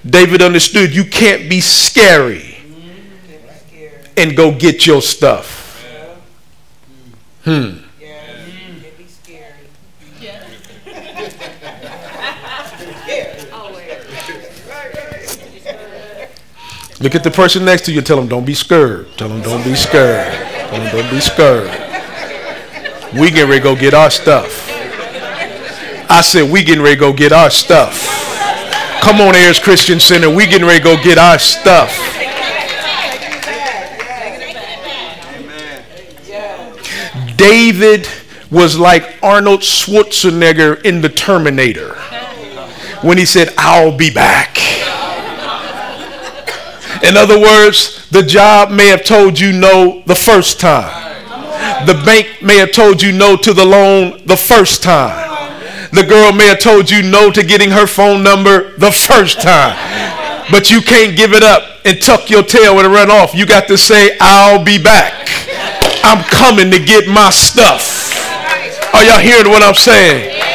David 0.06 0.42
understood 0.42 0.96
you 0.96 1.04
can't 1.04 1.50
be 1.50 1.62
scary 1.62 2.51
and 4.18 4.36
go 4.36 4.54
get 4.54 4.86
your 4.86 5.02
stuff. 5.02 5.84
Hmm. 7.44 7.78
Look 17.00 17.16
at 17.16 17.24
the 17.24 17.32
person 17.32 17.66
next 17.66 17.86
to 17.86 17.92
you 17.92 18.02
tell 18.02 18.18
them, 18.18 18.28
don't 18.28 18.46
be 18.46 18.54
scared. 18.54 19.08
Tell 19.18 19.28
them, 19.28 19.42
don't 19.42 19.64
be 19.64 19.74
scared. 19.74 20.32
Tell 20.32 20.80
them, 20.80 20.92
don't 20.92 21.10
be 21.10 21.20
scared. 21.20 21.68
We 23.20 23.32
get 23.32 23.50
ready 23.50 23.60
to 23.60 23.64
go 23.64 23.76
get 23.76 23.96
our 23.96 24.12
stuff. 24.12 24.70
I 26.08 26.22
said, 26.22 26.52
we 26.52 26.64
getting 26.64 26.84
ready 26.84 26.96
to 26.96 27.00
go 27.00 27.12
get 27.12 27.32
our 27.32 27.50
stuff. 27.50 28.08
Come 29.02 29.20
on, 29.20 29.34
Ayers 29.36 29.58
Christian 29.58 30.00
Center. 30.00 30.30
We 30.30 30.46
getting 30.46 30.68
ready 30.68 30.78
to 30.78 30.84
go 30.84 31.04
get 31.04 31.18
our 31.18 31.40
stuff. 31.40 32.21
David 37.42 38.08
was 38.52 38.78
like 38.78 39.18
Arnold 39.24 39.62
Schwarzenegger 39.62 40.80
in 40.86 41.02
The 41.02 41.10
Terminator 41.10 41.96
when 43.02 43.18
he 43.18 43.26
said, 43.26 43.50
I'll 43.58 43.98
be 43.98 44.14
back. 44.14 44.60
In 47.02 47.18
other 47.18 47.42
words, 47.42 48.08
the 48.10 48.22
job 48.22 48.70
may 48.70 48.90
have 48.90 49.04
told 49.04 49.40
you 49.40 49.52
no 49.54 50.04
the 50.06 50.14
first 50.14 50.60
time. 50.60 51.16
The 51.88 52.00
bank 52.06 52.44
may 52.44 52.58
have 52.58 52.74
told 52.74 53.02
you 53.02 53.12
no 53.12 53.36
to 53.38 53.54
the 53.56 53.66
loan 53.66 54.22
the 54.28 54.38
first 54.38 54.84
time. 54.84 55.50
The 55.94 56.04
girl 56.04 56.32
may 56.32 56.46
have 56.46 56.60
told 56.60 56.92
you 56.92 57.02
no 57.02 57.32
to 57.32 57.42
getting 57.42 57.72
her 57.72 57.88
phone 57.88 58.22
number 58.22 58.78
the 58.78 58.92
first 58.92 59.42
time. 59.42 59.76
But 60.52 60.70
you 60.70 60.80
can't 60.80 61.18
give 61.18 61.34
it 61.34 61.42
up 61.42 61.64
and 61.86 62.00
tuck 62.00 62.30
your 62.30 62.44
tail 62.44 62.80
and 62.80 62.94
run 62.94 63.10
off. 63.10 63.34
You 63.34 63.48
got 63.48 63.68
to 63.70 63.80
say, 63.80 64.16
I'll 64.22 64.64
be 64.64 64.82
back. 64.82 65.41
I'm 66.04 66.24
coming 66.24 66.72
to 66.72 66.80
get 66.80 67.08
my 67.08 67.30
stuff. 67.30 68.12
Are 68.94 69.04
y'all 69.04 69.20
hearing 69.20 69.50
what 69.50 69.64
I'm 69.64 69.76
saying? 69.76 70.51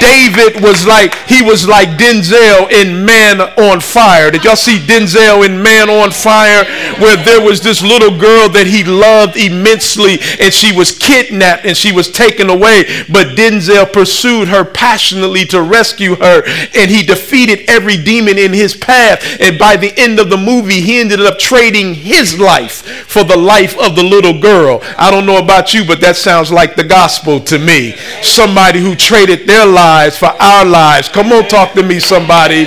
David 0.00 0.62
was 0.62 0.86
like, 0.86 1.14
he 1.26 1.42
was 1.42 1.66
like 1.66 1.90
Denzel 1.90 2.70
in 2.70 3.04
Man 3.04 3.40
on 3.40 3.80
Fire. 3.80 4.30
Did 4.30 4.44
y'all 4.44 4.56
see 4.56 4.78
Denzel 4.78 5.44
in 5.44 5.62
Man 5.62 5.88
on 5.88 6.10
Fire? 6.10 6.64
Where 6.98 7.16
there 7.16 7.40
was 7.40 7.60
this 7.60 7.82
little 7.82 8.16
girl 8.18 8.48
that 8.50 8.66
he 8.66 8.84
loved 8.84 9.36
immensely 9.36 10.18
and 10.40 10.52
she 10.52 10.76
was 10.76 10.96
kidnapped 10.96 11.64
and 11.64 11.76
she 11.76 11.92
was 11.92 12.10
taken 12.10 12.50
away. 12.50 12.84
But 13.10 13.36
Denzel 13.36 13.90
pursued 13.92 14.48
her 14.48 14.64
passionately 14.64 15.44
to 15.46 15.62
rescue 15.62 16.16
her 16.16 16.42
and 16.74 16.90
he 16.90 17.02
defeated 17.02 17.68
every 17.68 17.96
demon 17.96 18.38
in 18.38 18.52
his 18.52 18.76
path. 18.76 19.40
And 19.40 19.58
by 19.58 19.76
the 19.76 19.96
end 19.96 20.18
of 20.20 20.30
the 20.30 20.36
movie, 20.36 20.80
he 20.80 21.00
ended 21.00 21.20
up 21.20 21.38
trading 21.38 21.94
his 21.94 22.38
life 22.38 23.06
for 23.06 23.24
the 23.24 23.36
life 23.36 23.78
of 23.78 23.96
the 23.96 24.02
little 24.04 24.38
girl. 24.40 24.80
I 24.98 25.10
don't 25.10 25.26
know 25.26 25.38
about 25.38 25.72
you, 25.72 25.84
but 25.86 26.00
that 26.00 26.16
sounds 26.16 26.50
like 26.50 26.76
the 26.76 26.84
gospel 26.84 27.40
to 27.40 27.58
me. 27.58 27.96
Somebody 28.22 28.80
who 28.80 28.94
traded 28.94 29.46
their 29.46 29.69
lives 29.70 30.18
for 30.18 30.32
our 30.40 30.64
lives. 30.64 31.08
Come 31.08 31.32
on, 31.32 31.48
talk 31.48 31.72
to 31.74 31.82
me, 31.82 32.00
somebody. 32.00 32.66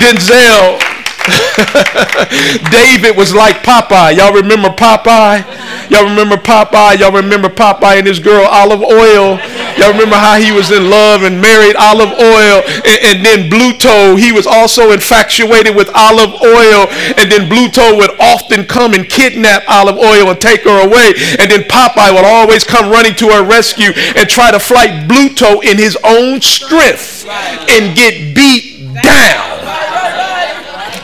Denzel 0.00 0.87
David 2.70 3.16
was 3.16 3.34
like 3.34 3.62
Popeye. 3.62 4.16
Y'all 4.16 4.32
remember 4.32 4.68
Popeye? 4.68 5.44
Y'all 5.90 6.04
remember 6.04 6.36
Popeye? 6.36 6.98
Y'all 6.98 7.12
remember 7.12 7.48
Popeye 7.48 7.98
and 7.98 8.06
his 8.06 8.18
girl 8.18 8.46
Olive 8.46 8.82
Oyl? 8.82 9.38
Y'all 9.78 9.92
remember 9.92 10.16
how 10.16 10.36
he 10.38 10.52
was 10.52 10.70
in 10.70 10.90
love 10.90 11.22
and 11.22 11.40
married 11.40 11.76
Olive 11.76 12.12
Oyl? 12.12 12.62
And, 12.84 12.98
and 13.04 13.24
then 13.24 13.50
Bluto, 13.50 14.18
he 14.18 14.32
was 14.32 14.46
also 14.46 14.92
infatuated 14.92 15.74
with 15.74 15.88
Olive 15.94 16.34
Oyl. 16.42 16.88
And 17.16 17.30
then 17.30 17.48
Bluto 17.48 17.96
would 17.96 18.10
often 18.20 18.64
come 18.64 18.94
and 18.94 19.08
kidnap 19.08 19.62
Olive 19.68 19.96
Oyl 19.96 20.30
and 20.30 20.40
take 20.40 20.62
her 20.64 20.84
away. 20.84 21.14
And 21.38 21.50
then 21.50 21.62
Popeye 21.64 22.12
would 22.14 22.24
always 22.24 22.64
come 22.64 22.90
running 22.90 23.14
to 23.16 23.28
her 23.30 23.44
rescue 23.44 23.92
and 24.16 24.28
try 24.28 24.50
to 24.50 24.58
fight 24.58 25.08
Bluto 25.08 25.62
in 25.64 25.78
his 25.78 25.96
own 26.04 26.40
strength 26.40 27.26
and 27.68 27.96
get 27.96 28.34
beat 28.34 28.78
down. 29.02 29.47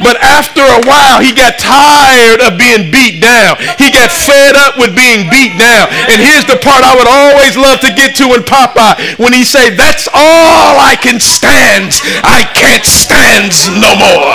But 0.04 0.20
after 0.20 0.60
a 0.60 0.84
while, 0.84 1.24
he 1.24 1.32
got 1.32 1.56
tired 1.56 2.44
of 2.44 2.60
being 2.60 2.92
beat 2.92 3.24
down. 3.24 3.56
He 3.80 3.88
got 3.88 4.12
fed 4.12 4.52
up 4.52 4.76
with 4.76 4.92
being 4.92 5.32
beat 5.32 5.56
down. 5.56 5.88
And 6.12 6.20
here's 6.20 6.44
the 6.44 6.60
part 6.60 6.84
I 6.84 6.92
would 6.92 7.08
always 7.08 7.56
love 7.56 7.80
to 7.80 7.90
get 7.96 8.12
to 8.20 8.36
in 8.36 8.44
Popeye 8.44 9.16
when 9.16 9.32
he 9.32 9.48
say, 9.48 9.72
that's 9.72 10.04
all 10.12 10.76
I 10.76 11.00
can 11.00 11.16
stand. 11.16 11.96
I 12.20 12.44
can't 12.52 12.84
stand 12.84 13.56
no 13.80 13.96
more. 13.96 14.28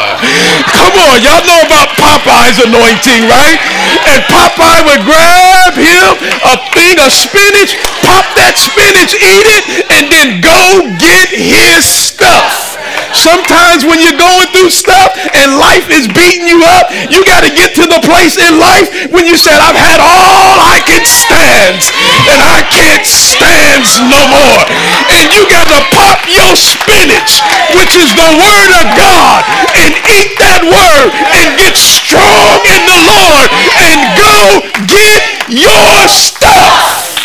Come 0.74 0.94
on, 0.98 1.22
y'all 1.22 1.46
know 1.46 1.62
about 1.62 1.94
Popeye's 1.94 2.58
anointing, 2.66 3.30
right? 3.30 3.62
And 4.10 4.26
Popeye 4.26 4.82
would 4.90 5.06
grab 5.06 5.78
him 5.78 6.18
a 6.50 6.58
thing 6.74 6.98
of 6.98 7.14
spinach, 7.14 7.78
pop 8.02 8.26
that 8.42 8.58
spinach, 8.58 9.14
eat 9.14 9.46
it, 9.46 9.86
and 9.94 10.10
then 10.10 10.42
go 10.42 10.90
get 10.98 11.30
his 11.30 11.86
stuff. 11.86 12.79
Sometimes 13.13 13.86
when 13.86 14.00
you're 14.02 14.17
going 14.17 14.48
through 14.54 14.69
stuff 14.69 15.15
and 15.34 15.58
life 15.58 15.89
is 15.89 16.06
beating 16.10 16.45
you 16.45 16.62
up, 16.78 16.89
you 17.10 17.26
got 17.26 17.41
to 17.41 17.52
get 17.52 17.74
to 17.76 17.86
the 17.89 18.02
place 18.06 18.38
in 18.38 18.58
life 18.62 19.10
when 19.10 19.26
you 19.26 19.38
said, 19.38 19.58
I've 19.58 19.78
had 19.78 20.00
all 20.02 20.56
I 20.62 20.82
can 20.86 21.04
stand 21.06 21.82
and 22.30 22.39
I 22.41 22.62
can't 22.69 23.06
stand 23.06 23.86
no 24.10 24.22
more. 24.30 24.63
And 25.10 25.26
you 25.34 25.45
got 25.50 25.67
to 25.74 25.82
pop 25.93 26.22
your 26.30 26.54
spinach, 26.54 27.41
which 27.78 27.98
is 27.98 28.13
the 28.13 28.30
word 28.38 28.72
of 28.78 28.86
God, 28.93 29.42
and 29.77 29.92
eat 30.06 30.38
that 30.38 30.62
word 30.65 31.10
and 31.34 31.58
get 31.58 31.75
strong 31.77 32.62
in 32.69 32.81
the 32.86 33.00
Lord 33.10 33.48
and 33.81 33.98
go 34.17 34.38
get 34.86 35.21
your 35.50 36.06
stuff. 36.08 37.17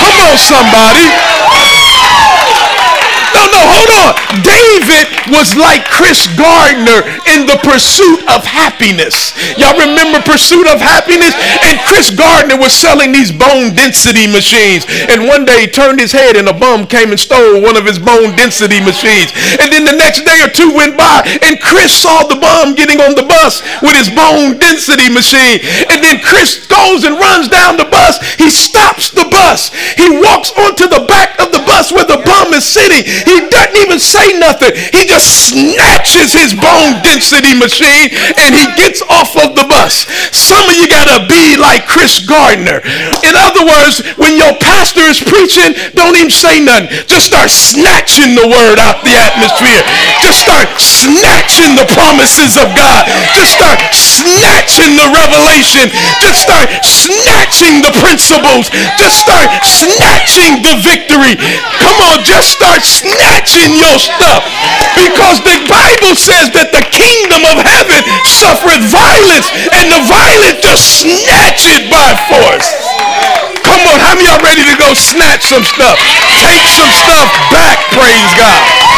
Come 0.00 0.16
on, 0.16 0.36
somebody. 0.38 1.08
No, 3.34 3.46
no, 3.46 3.62
hold 3.62 3.90
on. 3.90 4.12
David 4.42 5.06
was 5.30 5.54
like 5.54 5.86
Chris 5.86 6.26
Gardner 6.34 7.06
in 7.30 7.46
the 7.46 7.58
pursuit 7.62 8.22
of 8.26 8.42
happiness. 8.42 9.34
Y'all 9.58 9.78
remember 9.78 10.18
Pursuit 10.22 10.66
of 10.66 10.80
Happiness? 10.80 11.34
And 11.66 11.78
Chris 11.86 12.10
Gardner 12.10 12.58
was 12.58 12.74
selling 12.74 13.12
these 13.12 13.30
bone 13.30 13.74
density 13.74 14.26
machines. 14.26 14.86
And 15.10 15.26
one 15.26 15.44
day 15.44 15.66
he 15.66 15.68
turned 15.68 16.00
his 16.00 16.12
head 16.12 16.36
and 16.36 16.48
a 16.48 16.54
bum 16.54 16.86
came 16.86 17.10
and 17.10 17.20
stole 17.20 17.62
one 17.62 17.76
of 17.76 17.86
his 17.86 17.98
bone 17.98 18.34
density 18.36 18.82
machines. 18.82 19.30
And 19.62 19.70
then 19.70 19.84
the 19.84 19.96
next 19.96 20.26
day 20.26 20.42
or 20.42 20.50
two 20.50 20.74
went 20.74 20.96
by 20.96 21.22
and 21.42 21.60
Chris 21.60 21.94
saw 21.94 22.26
the 22.26 22.38
bum 22.38 22.74
getting 22.74 23.00
on 23.00 23.14
the 23.14 23.26
bus 23.26 23.62
with 23.82 23.94
his 23.94 24.10
bone 24.10 24.58
density 24.58 25.10
machine. 25.10 25.62
And 25.90 26.02
then 26.02 26.18
Chris 26.22 26.66
goes 26.66 27.04
and 27.04 27.18
runs 27.18 27.48
down 27.48 27.76
the 27.76 27.90
bus. 27.90 28.18
He 28.38 28.50
stops 28.50 29.10
the 29.10 29.26
bus. 29.30 29.70
He 29.94 30.08
walks 30.10 30.50
onto 30.56 30.86
the 30.86 31.06
back 31.06 31.38
of 31.38 31.52
the 31.52 31.62
bus 31.66 31.92
where 31.92 32.06
the 32.06 32.22
bum 32.24 32.54
is 32.54 32.64
sitting. 32.66 33.02
He 33.26 33.48
doesn't 33.48 33.76
even 33.76 34.00
say 34.00 34.38
nothing. 34.38 34.72
He 34.96 35.04
just 35.04 35.50
snatches 35.52 36.32
his 36.32 36.56
bone 36.56 37.02
density 37.04 37.52
machine 37.52 38.10
and 38.40 38.54
he 38.56 38.64
gets 38.78 39.02
off 39.12 39.36
of 39.36 39.52
the 39.58 39.66
bus. 39.68 40.08
Some 40.32 40.64
of 40.68 40.74
you 40.74 40.88
got 40.88 41.10
to 41.10 41.26
be 41.28 41.56
like 41.60 41.84
Chris 41.86 42.22
Gardner. 42.24 42.80
In 43.26 43.34
other 43.36 43.66
words, 43.66 44.00
when 44.16 44.38
your 44.38 44.56
pastor 44.62 45.04
is 45.04 45.20
preaching, 45.20 45.76
don't 45.92 46.16
even 46.16 46.32
say 46.32 46.62
nothing. 46.62 46.88
Just 47.04 47.28
start 47.28 47.50
snatching 47.50 48.38
the 48.38 48.46
word 48.46 48.78
out 48.80 49.02
the 49.04 49.16
atmosphere. 49.16 49.82
Just 50.24 50.40
start 50.46 50.68
snatching 50.80 51.76
the 51.76 51.88
promises 51.92 52.56
of 52.56 52.70
God. 52.78 53.04
Just 53.36 53.58
start 53.58 53.78
snatching 53.92 54.96
the 54.96 55.08
revelation. 55.12 55.92
Just 56.22 56.46
start 56.46 56.68
snatching 56.82 57.82
the 57.84 57.92
principles. 58.00 58.70
Just 58.96 59.20
start 59.20 59.48
snatching 59.66 60.62
the 60.62 60.78
victory. 60.80 61.36
Come 61.80 61.98
on, 62.10 62.24
just 62.24 62.54
start 62.54 62.82
snatching 62.82 63.09
your 63.80 63.98
stuff. 63.98 64.44
Because 64.94 65.40
the 65.42 65.58
Bible 65.66 66.14
says 66.14 66.52
that 66.54 66.70
the 66.70 66.84
kingdom 66.92 67.42
of 67.48 67.58
heaven 67.62 68.02
suffereth 68.26 68.84
violence, 68.90 69.48
and 69.74 69.86
the 69.90 70.02
violent 70.06 70.60
just 70.62 71.02
snatch 71.02 71.66
it 71.66 71.88
by 71.88 72.14
force. 72.28 72.68
Come 73.66 73.82
on, 73.86 73.98
how 74.02 74.14
many 74.14 74.26
y'all 74.26 74.42
ready 74.42 74.64
to 74.66 74.76
go 74.76 74.92
snatch 74.94 75.46
some 75.46 75.64
stuff? 75.64 75.96
Take 76.42 76.66
some 76.74 76.90
stuff 76.90 77.28
back, 77.54 77.78
praise 77.94 78.32
God. 78.38 78.89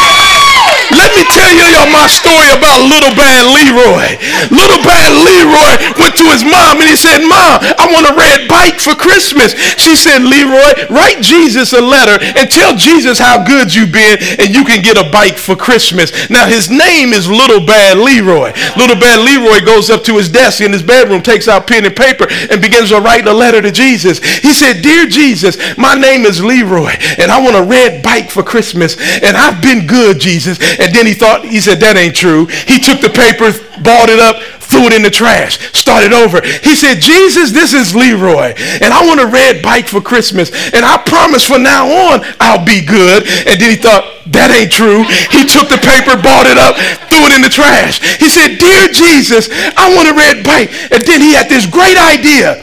Let 0.91 1.15
me 1.15 1.23
tell 1.31 1.53
you 1.55 1.63
my 1.93 2.09
story 2.09 2.49
about 2.51 2.83
little 2.89 3.15
bad 3.15 3.47
Leroy. 3.53 4.17
Little 4.51 4.83
bad 4.83 5.13
Leroy 5.23 5.75
went 6.01 6.17
to 6.17 6.27
his 6.33 6.43
mom 6.43 6.81
and 6.81 6.89
he 6.89 6.97
said, 6.97 7.21
Mom, 7.23 7.61
I 7.63 7.87
want 7.93 8.09
a 8.09 8.17
red 8.17 8.49
bike 8.49 8.81
for 8.81 8.97
Christmas. 8.97 9.53
She 9.79 9.95
said, 9.95 10.25
Leroy, 10.25 10.89
write 10.91 11.21
Jesus 11.21 11.73
a 11.73 11.81
letter 11.81 12.19
and 12.19 12.51
tell 12.51 12.75
Jesus 12.75 13.19
how 13.21 13.45
good 13.45 13.75
you've 13.75 13.93
been 13.93 14.19
and 14.41 14.51
you 14.51 14.65
can 14.65 14.83
get 14.83 14.97
a 14.97 15.09
bike 15.13 15.37
for 15.37 15.55
Christmas. 15.55 16.11
Now 16.31 16.49
his 16.49 16.71
name 16.71 17.13
is 17.13 17.29
Little 17.29 17.65
Bad 17.65 17.99
Leroy. 17.99 18.53
Little 18.77 18.97
Bad 18.97 19.21
Leroy 19.21 19.65
goes 19.65 19.91
up 19.91 20.03
to 20.05 20.17
his 20.17 20.31
desk 20.31 20.61
in 20.61 20.73
his 20.73 20.83
bedroom, 20.83 21.23
takes 21.23 21.47
out 21.47 21.67
pen 21.67 21.85
and 21.85 21.95
paper 21.95 22.27
and 22.51 22.61
begins 22.61 22.89
to 22.89 23.01
write 23.01 23.27
a 23.27 23.33
letter 23.33 23.61
to 23.63 23.71
Jesus. 23.71 24.19
He 24.41 24.53
said, 24.53 24.83
Dear 24.83 25.07
Jesus, 25.07 25.57
my 25.77 25.95
name 25.95 26.25
is 26.25 26.43
Leroy 26.43 26.93
and 27.19 27.31
I 27.31 27.41
want 27.41 27.57
a 27.57 27.63
red 27.63 28.03
bike 28.03 28.31
for 28.31 28.43
Christmas 28.43 28.97
and 29.23 29.37
I've 29.37 29.63
been 29.63 29.87
good, 29.87 30.19
Jesus. 30.19 30.59
And 30.83 30.93
then 30.93 31.07
he 31.07 31.15
thought, 31.15 31.47
he 31.47 31.61
said, 31.61 31.79
that 31.79 31.95
ain't 31.95 32.19
true. 32.19 32.47
He 32.67 32.83
took 32.83 32.99
the 32.99 33.15
paper, 33.15 33.55
balled 33.87 34.11
it 34.11 34.19
up, 34.19 34.43
threw 34.67 34.91
it 34.91 34.93
in 34.93 35.07
the 35.07 35.15
trash, 35.15 35.63
started 35.71 36.11
over. 36.11 36.43
He 36.43 36.75
said, 36.75 36.99
Jesus, 36.99 37.55
this 37.55 37.71
is 37.71 37.95
Leroy, 37.95 38.51
and 38.83 38.91
I 38.91 39.07
want 39.07 39.23
a 39.23 39.29
red 39.31 39.63
bike 39.63 39.87
for 39.87 40.01
Christmas, 40.01 40.51
and 40.75 40.83
I 40.83 40.99
promise 41.07 41.47
from 41.47 41.63
now 41.63 41.87
on 41.87 42.27
I'll 42.41 42.67
be 42.67 42.83
good. 42.83 43.29
And 43.47 43.61
then 43.63 43.71
he 43.71 43.79
thought, 43.79 44.11
that 44.35 44.51
ain't 44.51 44.75
true. 44.75 45.07
He 45.31 45.47
took 45.47 45.71
the 45.71 45.79
paper, 45.79 46.19
balled 46.19 46.51
it 46.51 46.59
up, 46.59 46.75
threw 47.07 47.31
it 47.31 47.33
in 47.35 47.47
the 47.47 47.53
trash. 47.53 48.03
He 48.19 48.31
said, 48.31 48.59
Dear 48.59 48.91
Jesus, 48.91 49.51
I 49.51 49.91
want 49.95 50.11
a 50.11 50.15
red 50.15 50.43
bike. 50.43 50.71
And 50.91 51.03
then 51.03 51.21
he 51.21 51.35
had 51.35 51.51
this 51.51 51.67
great 51.67 51.99
idea. 51.99 52.63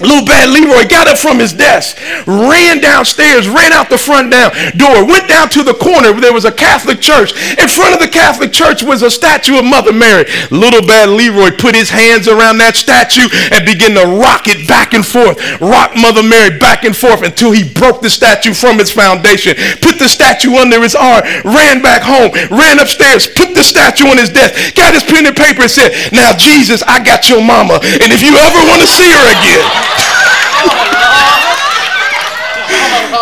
Little 0.00 0.24
bad 0.24 0.50
Leroy 0.50 0.86
got 0.88 1.08
up 1.08 1.18
from 1.18 1.38
his 1.38 1.52
desk, 1.52 1.98
ran 2.26 2.80
downstairs, 2.80 3.48
ran 3.48 3.72
out 3.72 3.90
the 3.90 3.98
front 3.98 4.30
down 4.30 4.52
door, 4.76 5.04
went 5.04 5.26
down 5.28 5.48
to 5.50 5.62
the 5.62 5.74
corner 5.74 6.14
there 6.20 6.32
was 6.32 6.44
a 6.44 6.52
Catholic 6.52 7.00
church. 7.00 7.32
In 7.58 7.68
front 7.68 7.94
of 7.94 8.00
the 8.00 8.08
Catholic 8.08 8.52
church 8.52 8.82
was 8.82 9.02
a 9.02 9.10
statue 9.10 9.58
of 9.58 9.64
Mother 9.64 9.92
Mary. 9.92 10.24
Little 10.50 10.86
bad 10.86 11.08
Leroy 11.10 11.50
put 11.50 11.74
his 11.74 11.90
hands 11.90 12.28
around 12.28 12.58
that 12.58 12.76
statue 12.76 13.26
and 13.50 13.66
began 13.66 13.98
to 13.98 14.06
rock 14.06 14.46
it 14.46 14.68
back 14.68 14.94
and 14.94 15.04
forth, 15.04 15.38
rock 15.60 15.96
Mother 15.96 16.22
Mary 16.22 16.58
back 16.58 16.84
and 16.84 16.94
forth 16.94 17.22
until 17.22 17.50
he 17.50 17.66
broke 17.66 18.00
the 18.00 18.10
statue 18.10 18.54
from 18.54 18.78
its 18.78 18.90
foundation, 18.90 19.54
put 19.82 19.98
the 19.98 20.08
statue 20.08 20.54
under 20.54 20.78
his 20.78 20.94
arm, 20.94 21.22
ran 21.42 21.82
back 21.82 22.02
home, 22.06 22.30
ran 22.54 22.78
upstairs, 22.78 23.26
put 23.26 23.54
the 23.54 23.64
statue 23.64 24.06
on 24.06 24.18
his 24.18 24.30
desk, 24.30 24.74
got 24.74 24.94
his 24.94 25.02
pen 25.02 25.26
and 25.26 25.36
paper 25.36 25.66
and 25.66 25.70
said, 25.70 25.90
now 26.12 26.36
Jesus, 26.36 26.82
I 26.86 27.02
got 27.02 27.28
your 27.28 27.42
mama. 27.42 27.80
And 27.82 28.14
if 28.14 28.22
you 28.22 28.36
ever 28.36 28.60
want 28.68 28.82
to 28.82 28.88
see 28.88 29.10
her 29.10 29.26
again, 29.32 29.87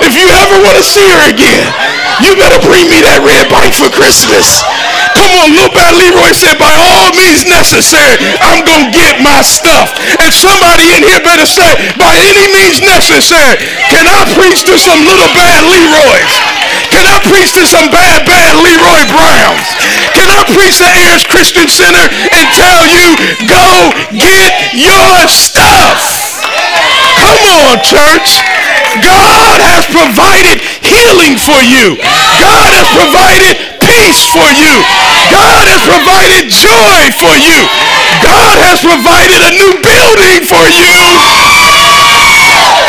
if 0.06 0.14
you 0.14 0.26
ever 0.30 0.56
want 0.62 0.76
to 0.78 0.86
see 0.86 1.06
her 1.06 1.22
again, 1.30 1.66
you 2.22 2.32
better 2.38 2.60
bring 2.62 2.86
me 2.88 3.02
that 3.02 3.20
red 3.26 3.50
bike 3.50 3.74
for 3.74 3.90
Christmas. 3.90 4.62
Come 5.16 5.32
on, 5.40 5.48
little 5.56 5.72
bad 5.72 5.96
Leroy 5.96 6.32
said, 6.36 6.60
by 6.60 6.72
all 6.76 7.08
means 7.16 7.48
necessary, 7.48 8.20
I'm 8.44 8.62
going 8.62 8.88
to 8.88 8.92
get 8.92 9.18
my 9.24 9.40
stuff. 9.40 9.96
And 10.20 10.28
somebody 10.30 10.92
in 10.92 11.02
here 11.02 11.20
better 11.24 11.48
say, 11.48 11.66
by 11.96 12.12
any 12.20 12.46
means 12.52 12.84
necessary, 12.84 13.56
can 13.88 14.04
I 14.04 14.28
preach 14.36 14.68
to 14.68 14.76
some 14.76 15.00
little 15.08 15.30
bad 15.32 15.64
Leroys? 15.64 16.34
Can 16.92 17.04
I 17.08 17.16
preach 17.26 17.56
to 17.56 17.64
some 17.64 17.88
bad, 17.88 18.28
bad 18.28 18.60
Leroy 18.60 19.02
Browns? 19.08 19.68
Can 20.12 20.28
I 20.28 20.44
preach 20.52 20.78
to 20.84 20.88
Ayers 20.88 21.24
Christian 21.24 21.68
Center 21.68 22.04
and 22.04 22.44
tell 22.52 22.82
you, 22.84 23.06
go 23.48 23.66
get 24.12 24.52
your 24.76 25.28
stuff? 25.28 26.25
Come 27.16 27.40
on, 27.64 27.80
church. 27.80 28.40
God 29.00 29.58
has 29.60 29.84
provided 29.88 30.60
healing 30.84 31.36
for 31.36 31.60
you. 31.60 31.96
God 32.40 32.68
has 32.76 32.88
provided 32.92 33.56
peace 33.84 34.24
for 34.28 34.48
you. 34.52 34.74
God 35.32 35.64
has 35.68 35.82
provided 35.84 36.48
joy 36.52 37.00
for 37.20 37.34
you. 37.36 37.60
God 38.24 38.56
has 38.64 38.80
provided 38.80 39.40
a 39.48 39.52
new 39.52 39.72
building 39.84 40.44
for 40.44 40.64
you. 40.68 40.96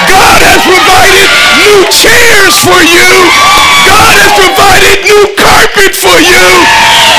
God 0.08 0.40
has 0.44 0.62
provided 0.64 1.28
new 1.60 1.80
chairs 1.92 2.56
for 2.64 2.80
you. 2.84 3.10
God 3.88 4.14
has 4.16 4.32
provided 4.36 5.04
new 5.04 5.24
carpet 5.36 5.92
for 5.96 6.18
you. 6.20 6.44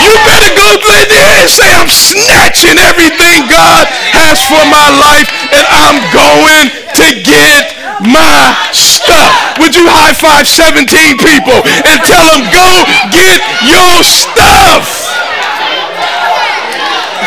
You 0.09 0.17
better 0.25 0.57
go 0.57 0.69
there 1.13 1.37
and 1.37 1.51
say, 1.53 1.69
I'm 1.69 1.89
snatching 1.93 2.81
everything 2.81 3.45
God 3.45 3.85
has 4.17 4.41
for 4.41 4.65
my 4.73 4.89
life 4.97 5.29
and 5.53 5.65
I'm 5.69 6.01
going 6.17 6.73
to 6.97 7.09
get 7.21 7.77
my 8.01 8.57
stuff. 8.73 9.61
Would 9.61 9.77
you 9.77 9.85
high 9.85 10.17
five 10.17 10.49
17 10.49 10.89
people 11.21 11.61
and 11.61 11.99
tell 12.09 12.25
them, 12.33 12.49
go 12.49 12.89
get 13.13 13.37
your 13.69 14.01
stuff? 14.01 14.89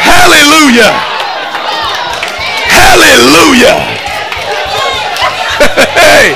Hallelujah. 0.01 0.89
Hallelujah. 2.65 3.77
hey, 6.01 6.33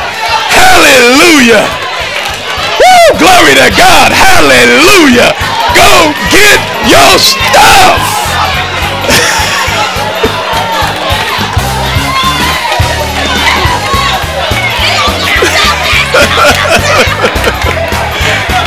hallelujah. 0.53 1.65
Woo, 2.77 3.17
glory 3.17 3.57
to 3.57 3.69
God. 3.73 4.13
Hallelujah. 4.13 5.54
Go 5.75 6.13
get 6.31 6.61
your 6.87 7.19
stuff. 7.19 7.99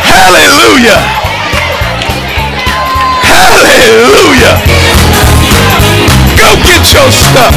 Hallelujah. 0.05 1.01
Hallelujah. 3.25 4.55
Go 6.37 6.49
get 6.63 6.85
your 6.93 7.11
stuff. 7.11 7.55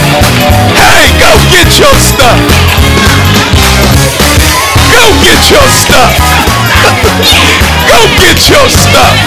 Hey, 0.79 1.11
go 1.19 1.31
get 1.51 1.67
your 1.77 1.99
stuff. 1.99 2.37
Go 4.91 5.03
get 5.19 5.51
your 5.51 5.67
stuff. 5.69 6.50
Go 7.87 7.99
get 8.17 8.49
your 8.49 8.67
stuff. 8.69 9.17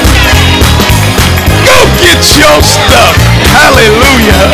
Go 1.64 1.76
get 2.00 2.22
your 2.38 2.62
stuff. 2.62 3.16
Hallelujah. 3.52 4.44